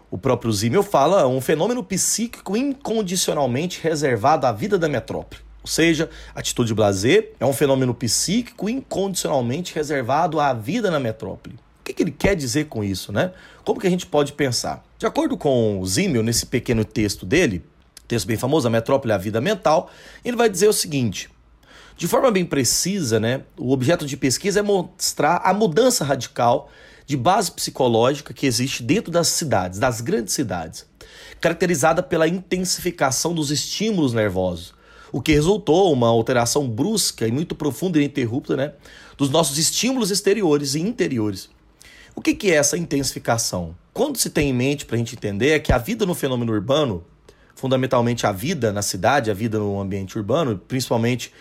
o 0.10 0.18
próprio 0.18 0.52
Zimmel 0.54 0.84
fala, 0.84 1.28
um 1.28 1.42
fenômeno 1.42 1.84
psíquico 1.84 2.56
incondicionalmente 2.56 3.82
reservado 3.84 4.48
à 4.48 4.54
vida 4.54 4.80
da 4.80 4.88
metrópole. 4.88 5.42
Ou 5.62 5.68
seja, 5.68 6.10
atitude 6.34 6.74
blasé 6.74 7.28
é 7.40 7.46
um 7.46 7.52
fenômeno 7.52 7.94
psíquico 7.94 8.70
incondicionalmente 8.70 9.76
reservado 9.76 10.40
à 10.40 10.54
vida 10.54 10.90
na 10.90 11.00
metrópole 11.00 11.60
que, 11.88 11.94
que 11.94 12.04
ele 12.04 12.12
quer 12.12 12.36
dizer 12.36 12.66
com 12.66 12.84
isso, 12.84 13.12
né? 13.12 13.32
Como 13.64 13.80
que 13.80 13.88
a 13.88 13.90
gente 13.90 14.06
pode 14.06 14.34
pensar? 14.34 14.84
De 14.98 15.06
acordo 15.06 15.38
com 15.38 15.84
Zimmel, 15.86 16.24
nesse 16.24 16.46
pequeno 16.46 16.84
texto 16.84 17.26
dele, 17.26 17.64
texto 18.08 18.28
bem 18.28 18.38
famoso, 18.38 18.68
A 18.68 18.72
Metrópole 18.72 19.12
e 19.12 19.16
a 19.16 19.18
Vida 19.18 19.40
Mental, 19.40 19.90
ele 20.24 20.36
vai 20.36 20.50
dizer 20.50 20.68
o 20.68 20.74
seguinte: 20.74 21.30
de 21.96 22.08
forma 22.08 22.30
bem 22.30 22.46
precisa, 22.46 23.20
né, 23.20 23.42
o 23.58 23.72
objeto 23.72 24.06
de 24.06 24.18
pesquisa 24.18 24.60
é 24.60 24.64
mostrar 24.64 25.38
a 25.44 25.54
mudança 25.54 26.04
radical 26.04 26.70
de 27.06 27.16
base 27.16 27.52
psicológica 27.52 28.34
que 28.34 28.46
existe 28.46 28.84
dentro 28.84 29.12
das 29.12 29.30
cidades, 29.30 29.80
das 29.80 30.02
grandes 30.02 30.34
cidades, 30.34 30.86
caracterizada 31.40 32.04
pela 32.04 32.28
intensificação 32.28 33.34
dos 33.34 33.50
estímulos 33.50 34.14
nervosos, 34.14 34.74
o 35.10 35.22
que 35.22 35.32
resultou 35.32 35.94
uma 35.94 36.10
alteração 36.10 36.68
brusca 36.68 37.26
e 37.26 37.32
muito 37.32 37.56
profunda 37.56 37.98
e 37.98 38.02
ininterrupta 38.02 38.58
né, 38.58 38.74
dos 39.16 39.30
nossos 39.30 39.58
estímulos 39.58 40.12
exteriores 40.12 40.76
e 40.76 40.82
interiores. 40.82 41.50
O 42.18 42.22
que, 42.22 42.34
que 42.34 42.52
é 42.52 42.56
essa 42.56 42.76
intensificação? 42.76 43.76
Quando 43.94 44.18
se 44.18 44.32
tem 44.32 44.50
em 44.50 44.54
mente 44.54 44.88
para 44.88 44.96
a 44.96 44.98
gente 44.98 45.16
entender 45.16 45.52
é 45.52 45.60
que 45.60 45.72
a 45.72 45.78
vida 45.78 46.04
no 46.04 46.16
fenômeno 46.16 46.52
urbano, 46.52 47.06
fundamentalmente 47.54 48.26
a 48.26 48.32
vida 48.32 48.74
na 48.74 48.82
cidade, 48.82 49.30
a 49.30 49.36
vida 49.36 49.60
no 49.60 49.80
ambiente 49.80 50.18
urbano, 50.18 50.58
principalmente 50.68 51.32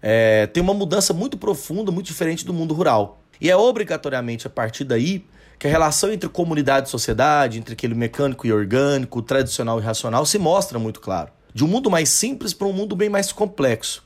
é, 0.00 0.46
tem 0.46 0.62
uma 0.62 0.72
mudança 0.72 1.12
muito 1.12 1.36
profunda, 1.36 1.90
muito 1.90 2.06
diferente 2.06 2.46
do 2.46 2.54
mundo 2.54 2.72
rural. 2.74 3.20
E 3.40 3.50
é 3.50 3.56
obrigatoriamente 3.56 4.46
a 4.46 4.50
partir 4.50 4.84
daí 4.84 5.26
que 5.58 5.66
a 5.66 5.70
relação 5.70 6.12
entre 6.12 6.28
comunidade 6.28 6.86
e 6.86 6.92
sociedade, 6.92 7.58
entre 7.58 7.72
aquele 7.72 7.96
mecânico 7.96 8.46
e 8.46 8.52
orgânico, 8.52 9.20
tradicional 9.22 9.80
e 9.80 9.82
racional, 9.82 10.24
se 10.24 10.38
mostra 10.38 10.78
muito 10.78 11.00
claro. 11.00 11.32
De 11.52 11.64
um 11.64 11.66
mundo 11.66 11.90
mais 11.90 12.08
simples 12.08 12.54
para 12.54 12.68
um 12.68 12.72
mundo 12.72 12.94
bem 12.94 13.08
mais 13.08 13.32
complexo. 13.32 14.04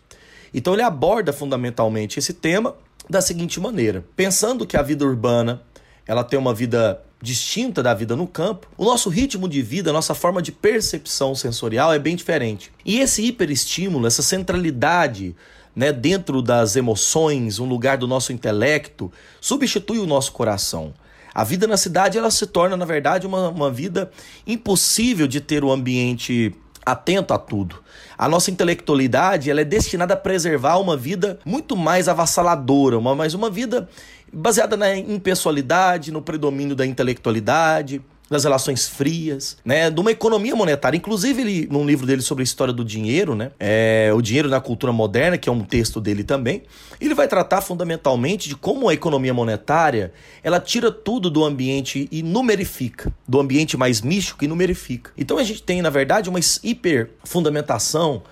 Então 0.55 0.73
ele 0.73 0.83
aborda 0.83 1.35
fundamentalmente 1.35 2.19
esse 2.19 2.33
tema 2.33 2.75
da 3.11 3.21
seguinte 3.21 3.61
maneira: 3.61 4.03
pensando 4.17 4.67
que 4.67 4.79
a 4.79 4.83
vida 4.83 5.05
urbana 5.05 5.61
ela 6.07 6.25
tem 6.25 6.39
uma 6.39 6.55
vida 6.55 7.01
distinta 7.21 7.83
da 7.83 7.95
vida 7.95 8.15
no 8.15 8.27
campo, 8.27 8.69
o 8.77 8.85
nosso 8.85 9.09
ritmo 9.09 9.49
de 9.49 9.63
vida, 9.63 9.89
a 9.89 9.93
nossa 9.93 10.15
forma 10.15 10.43
de 10.43 10.53
percepção 10.53 11.35
sensorial 11.35 11.93
é 11.93 11.99
bem 11.99 12.15
diferente. 12.15 12.71
E 12.85 13.01
esse 13.01 13.25
hiperestímulo, 13.25 14.07
essa 14.07 14.23
centralidade 14.23 15.35
né, 15.75 15.91
dentro 15.91 16.43
das 16.43 16.77
emoções, 16.77 17.59
um 17.59 17.65
lugar 17.65 17.97
do 17.97 18.07
nosso 18.07 18.33
intelecto, 18.33 19.11
substitui 19.41 19.99
o 19.99 20.07
nosso 20.07 20.33
coração. 20.33 20.93
A 21.35 21.43
vida 21.43 21.67
na 21.67 21.77
cidade 21.77 22.17
ela 22.17 22.31
se 22.31 22.47
torna, 22.47 22.77
na 22.77 22.85
verdade, 22.85 23.27
uma, 23.27 23.49
uma 23.49 23.71
vida 23.71 24.11
impossível 24.47 25.27
de 25.27 25.41
ter 25.41 25.65
o 25.65 25.69
um 25.69 25.73
ambiente 25.73 26.55
atento 26.87 27.33
a 27.33 27.39
tudo. 27.39 27.83
A 28.17 28.29
nossa 28.29 28.51
intelectualidade 28.51 29.51
ela 29.51 29.61
é 29.61 29.65
destinada 29.65 30.15
a 30.15 30.17
preservar 30.17 30.77
uma 30.79 30.97
vida 30.97 31.39
muito 31.45 31.77
mais 31.77 32.09
avassaladora, 32.09 32.99
uma, 32.99 33.15
mas 33.15 33.35
uma 33.35 33.51
vida 33.51 33.89
baseada 34.35 34.77
na 34.77 34.97
impessoalidade, 34.97 36.11
no 36.11 36.21
predomínio 36.21 36.75
da 36.75 36.85
intelectualidade, 36.85 38.03
das 38.29 38.45
relações 38.45 38.89
frias, 38.89 39.59
né, 39.65 39.91
de 39.91 40.01
uma 40.01 40.11
economia 40.11 40.57
monetária. 40.57 40.97
Inclusive, 40.97 41.43
ele, 41.43 41.69
num 41.71 41.87
livro 41.87 42.07
dele 42.07 42.23
sobre 42.23 42.43
a 42.43 42.45
história 42.45 42.73
do 42.73 42.85
dinheiro, 42.85 43.35
né, 43.35 43.51
é, 43.61 44.11
o 44.15 44.23
dinheiro 44.23 44.49
na 44.49 44.61
cultura 44.61 44.93
moderna, 44.93 45.37
que 45.37 45.49
é 45.49 45.53
um 45.53 45.61
texto 45.61 46.01
dele 46.01 46.25
também, 46.25 46.63
ele 47.01 47.15
vai 47.15 47.29
tratar 47.29 47.61
fundamentalmente 47.61 48.49
de 48.49 48.57
como 48.57 48.89
a 48.89 48.95
economia 48.95 49.35
monetária 49.35 50.13
ela 50.43 50.59
tira 50.59 50.91
tudo 50.91 51.31
do 51.31 51.45
ambiente 51.45 52.09
e 52.11 52.23
numerifica, 52.23 53.13
do 53.29 53.39
ambiente 53.39 53.77
mais 53.77 54.01
místico 54.01 54.45
e 54.45 54.49
numerifica. 54.49 55.13
Então 55.17 55.37
a 55.37 55.45
gente 55.45 55.63
tem, 55.63 55.83
na 55.83 55.91
verdade, 55.91 56.31
uma 56.31 56.41
hiper 56.63 57.11
fundamentação, 57.25 58.23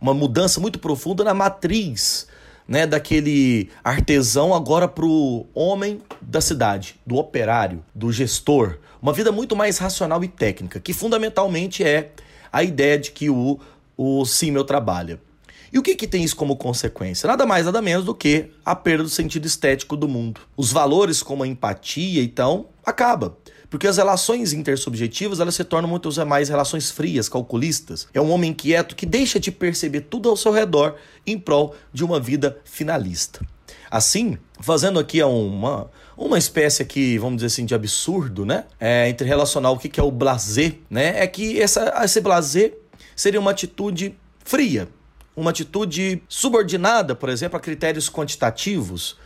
uma 0.00 0.14
mudança 0.14 0.60
muito 0.60 0.78
profunda 0.78 1.24
na 1.24 1.34
matriz 1.34 2.29
né, 2.70 2.86
daquele 2.86 3.68
artesão 3.82 4.54
agora 4.54 4.86
para 4.86 5.04
o 5.04 5.44
homem 5.52 6.00
da 6.22 6.40
cidade, 6.40 6.94
do 7.04 7.16
operário, 7.16 7.84
do 7.92 8.12
gestor. 8.12 8.78
Uma 9.02 9.12
vida 9.12 9.32
muito 9.32 9.56
mais 9.56 9.78
racional 9.78 10.22
e 10.22 10.28
técnica, 10.28 10.78
que 10.78 10.92
fundamentalmente 10.92 11.82
é 11.82 12.12
a 12.52 12.62
ideia 12.62 12.96
de 12.96 13.10
que 13.10 13.28
o, 13.28 13.58
o 13.96 14.24
Simmel 14.24 14.62
trabalha. 14.62 15.20
E 15.72 15.80
o 15.80 15.82
que, 15.82 15.96
que 15.96 16.06
tem 16.06 16.22
isso 16.22 16.36
como 16.36 16.56
consequência? 16.56 17.26
Nada 17.26 17.44
mais, 17.44 17.66
nada 17.66 17.82
menos 17.82 18.04
do 18.04 18.14
que 18.14 18.50
a 18.64 18.76
perda 18.76 19.02
do 19.02 19.10
sentido 19.10 19.46
estético 19.46 19.96
do 19.96 20.06
mundo. 20.06 20.40
Os 20.56 20.70
valores 20.70 21.24
como 21.24 21.42
a 21.42 21.48
empatia, 21.48 22.22
então, 22.22 22.66
acaba. 22.86 23.36
Porque 23.70 23.86
as 23.86 23.98
relações 23.98 24.52
intersubjetivas 24.52 25.38
elas 25.38 25.54
se 25.54 25.62
tornam 25.62 25.88
muito 25.88 26.10
mais 26.26 26.48
relações 26.48 26.90
frias, 26.90 27.28
calculistas. 27.28 28.08
É 28.12 28.20
um 28.20 28.30
homem 28.32 28.50
inquieto 28.50 28.96
que 28.96 29.06
deixa 29.06 29.38
de 29.38 29.52
perceber 29.52 30.02
tudo 30.02 30.28
ao 30.28 30.36
seu 30.36 30.50
redor 30.50 30.96
em 31.24 31.38
prol 31.38 31.76
de 31.92 32.04
uma 32.04 32.18
vida 32.18 32.58
finalista. 32.64 33.40
Assim, 33.88 34.36
fazendo 34.60 34.98
aqui 34.98 35.22
uma, 35.22 35.88
uma 36.16 36.36
espécie 36.36 36.82
aqui, 36.82 37.16
vamos 37.16 37.36
dizer 37.36 37.46
assim, 37.46 37.64
de 37.64 37.74
absurdo, 37.74 38.44
né? 38.44 38.64
É, 38.78 39.08
entre 39.08 39.26
relacionar 39.26 39.70
o 39.70 39.78
que 39.78 40.00
é 40.00 40.02
o 40.02 40.10
blazer, 40.10 40.78
né? 40.90 41.22
É 41.22 41.26
que 41.28 41.60
essa, 41.60 41.94
esse 42.04 42.20
blazer 42.20 42.76
seria 43.14 43.38
uma 43.38 43.52
atitude 43.52 44.16
fria, 44.44 44.88
uma 45.36 45.50
atitude 45.50 46.22
subordinada, 46.28 47.14
por 47.14 47.28
exemplo, 47.28 47.56
a 47.56 47.60
critérios 47.60 48.10
quantitativos, 48.10 49.16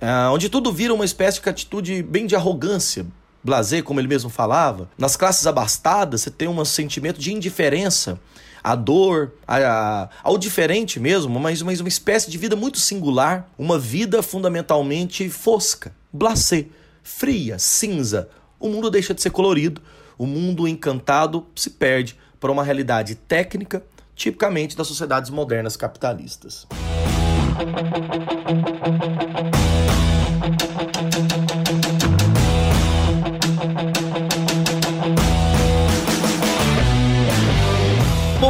é, 0.00 0.10
onde 0.28 0.48
tudo 0.48 0.72
vira 0.72 0.92
uma 0.92 1.04
espécie 1.04 1.40
de 1.40 1.48
atitude 1.48 2.02
bem 2.02 2.26
de 2.26 2.34
arrogância, 2.34 3.06
blazer, 3.42 3.82
como 3.82 4.00
ele 4.00 4.08
mesmo 4.08 4.30
falava. 4.30 4.88
Nas 4.96 5.16
classes 5.16 5.46
abastadas, 5.46 6.22
você 6.22 6.30
tem 6.30 6.48
um 6.48 6.64
sentimento 6.64 7.20
de 7.20 7.32
indiferença 7.32 8.20
à 8.62 8.74
dor, 8.74 9.32
à, 9.46 10.08
ao 10.22 10.38
diferente 10.38 11.00
mesmo, 11.00 11.38
mas, 11.40 11.60
mas 11.62 11.80
uma 11.80 11.88
espécie 11.88 12.30
de 12.30 12.38
vida 12.38 12.54
muito 12.54 12.78
singular, 12.78 13.48
uma 13.58 13.78
vida 13.78 14.22
fundamentalmente 14.22 15.28
fosca, 15.28 15.92
blazer, 16.12 16.68
fria, 17.02 17.58
cinza. 17.58 18.28
O 18.60 18.68
mundo 18.68 18.90
deixa 18.90 19.12
de 19.12 19.20
ser 19.20 19.30
colorido, 19.30 19.80
o 20.16 20.26
mundo 20.26 20.68
encantado 20.68 21.46
se 21.56 21.70
perde 21.70 22.16
para 22.38 22.52
uma 22.52 22.62
realidade 22.62 23.14
técnica, 23.16 23.82
tipicamente 24.14 24.76
das 24.76 24.86
sociedades 24.86 25.30
modernas 25.30 25.76
capitalistas. 25.76 26.66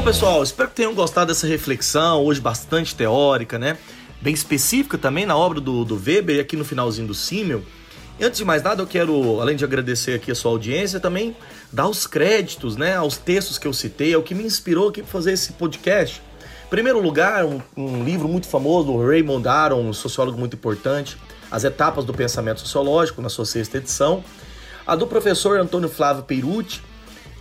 Bom, 0.03 0.07
pessoal, 0.07 0.43
espero 0.43 0.69
que 0.69 0.75
tenham 0.75 0.93
gostado 0.97 1.29
dessa 1.29 1.47
reflexão, 1.47 2.25
hoje 2.25 2.41
bastante 2.41 2.93
teórica, 2.93 3.57
né? 3.57 3.79
Bem 4.21 4.35
específica 4.35 4.99
também 4.99 5.25
na 5.25 5.37
obra 5.37 5.61
do, 5.61 5.85
do 5.85 5.95
Weber 5.95 6.35
e 6.35 6.41
aqui 6.41 6.57
no 6.57 6.65
finalzinho 6.65 7.07
do 7.07 7.15
Simmel. 7.15 7.63
Antes 8.21 8.39
de 8.39 8.45
mais 8.45 8.65
nada, 8.65 8.83
eu 8.83 8.87
quero, 8.89 9.41
além 9.41 9.55
de 9.55 9.63
agradecer 9.65 10.15
aqui 10.15 10.33
a 10.33 10.35
sua 10.35 10.51
audiência, 10.51 10.99
também 10.99 11.37
dar 11.73 11.87
os 11.87 12.05
créditos, 12.05 12.77
né, 12.77 12.97
aos 12.97 13.17
textos 13.17 13.59
que 13.59 13.67
eu 13.69 13.73
citei, 13.73 14.13
ao 14.13 14.25
que 14.25 14.35
me 14.35 14.43
inspirou 14.43 14.89
aqui 14.89 15.03
para 15.03 15.11
fazer 15.13 15.35
esse 15.35 15.53
podcast. 15.53 16.21
Em 16.67 16.69
primeiro 16.69 17.01
lugar, 17.01 17.45
um, 17.45 17.61
um 17.77 18.03
livro 18.03 18.27
muito 18.27 18.49
famoso 18.49 18.89
do 18.89 19.07
Raymond 19.07 19.47
Aron, 19.47 19.83
um 19.83 19.93
sociólogo 19.93 20.37
muito 20.37 20.57
importante, 20.57 21.17
As 21.49 21.63
Etapas 21.63 22.05
do 22.05 22.13
Pensamento 22.13 22.59
Sociológico, 22.59 23.23
na 23.23 23.29
sua 23.29 23.45
sexta 23.47 23.79
edição. 23.79 24.25
A 24.85 24.97
do 24.97 25.07
professor 25.07 25.61
Antônio 25.61 25.89
Flávio 25.89 26.25
Peirucci, 26.25 26.81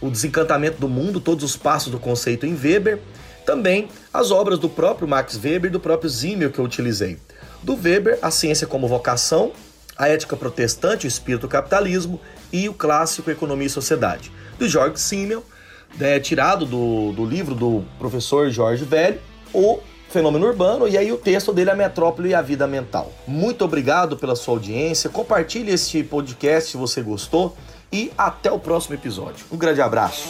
o 0.01 0.09
Desencantamento 0.09 0.79
do 0.79 0.89
Mundo, 0.89 1.21
todos 1.21 1.43
os 1.43 1.55
passos 1.55 1.91
do 1.91 1.99
conceito 1.99 2.45
em 2.45 2.55
Weber, 2.55 2.99
também 3.45 3.87
as 4.13 4.31
obras 4.31 4.57
do 4.57 4.67
próprio 4.67 5.07
Max 5.07 5.35
Weber 5.35 5.69
e 5.69 5.73
do 5.73 5.79
próprio 5.79 6.09
Zimmel 6.09 6.51
que 6.51 6.59
eu 6.59 6.65
utilizei. 6.65 7.17
Do 7.61 7.75
Weber, 7.75 8.17
A 8.21 8.31
Ciência 8.31 8.65
como 8.65 8.87
Vocação, 8.87 9.51
A 9.95 10.07
Ética 10.07 10.35
Protestante, 10.35 11.05
o 11.05 11.07
Espírito 11.07 11.41
do 11.41 11.47
Capitalismo 11.47 12.19
e 12.51 12.67
o 12.67 12.73
clássico 12.73 13.29
Economia 13.29 13.67
e 13.67 13.69
Sociedade. 13.69 14.31
Do 14.57 14.67
George 14.67 14.99
Simmel, 14.99 15.43
né, 15.97 16.19
tirado 16.19 16.65
do, 16.65 17.11
do 17.13 17.25
livro 17.25 17.53
do 17.53 17.83
professor 17.99 18.49
Jorge 18.49 18.83
Velho, 18.83 19.19
o 19.53 19.79
Fenômeno 20.09 20.47
Urbano, 20.47 20.87
e 20.87 20.97
aí 20.97 21.11
o 21.11 21.17
texto 21.17 21.53
dele 21.53 21.69
A 21.69 21.75
Metrópole 21.75 22.29
e 22.29 22.33
a 22.33 22.41
Vida 22.41 22.67
Mental. 22.67 23.11
Muito 23.27 23.63
obrigado 23.63 24.17
pela 24.17 24.35
sua 24.35 24.55
audiência, 24.55 25.09
compartilhe 25.09 25.71
este 25.71 26.03
podcast 26.03 26.71
se 26.71 26.77
você 26.77 27.01
gostou 27.01 27.55
e 27.91 28.12
até 28.17 28.51
o 28.51 28.60
próximo 28.60 28.95
episódio. 28.95 29.45
Um 29.51 29.58
grande 29.58 29.82
abraço. 29.82 30.30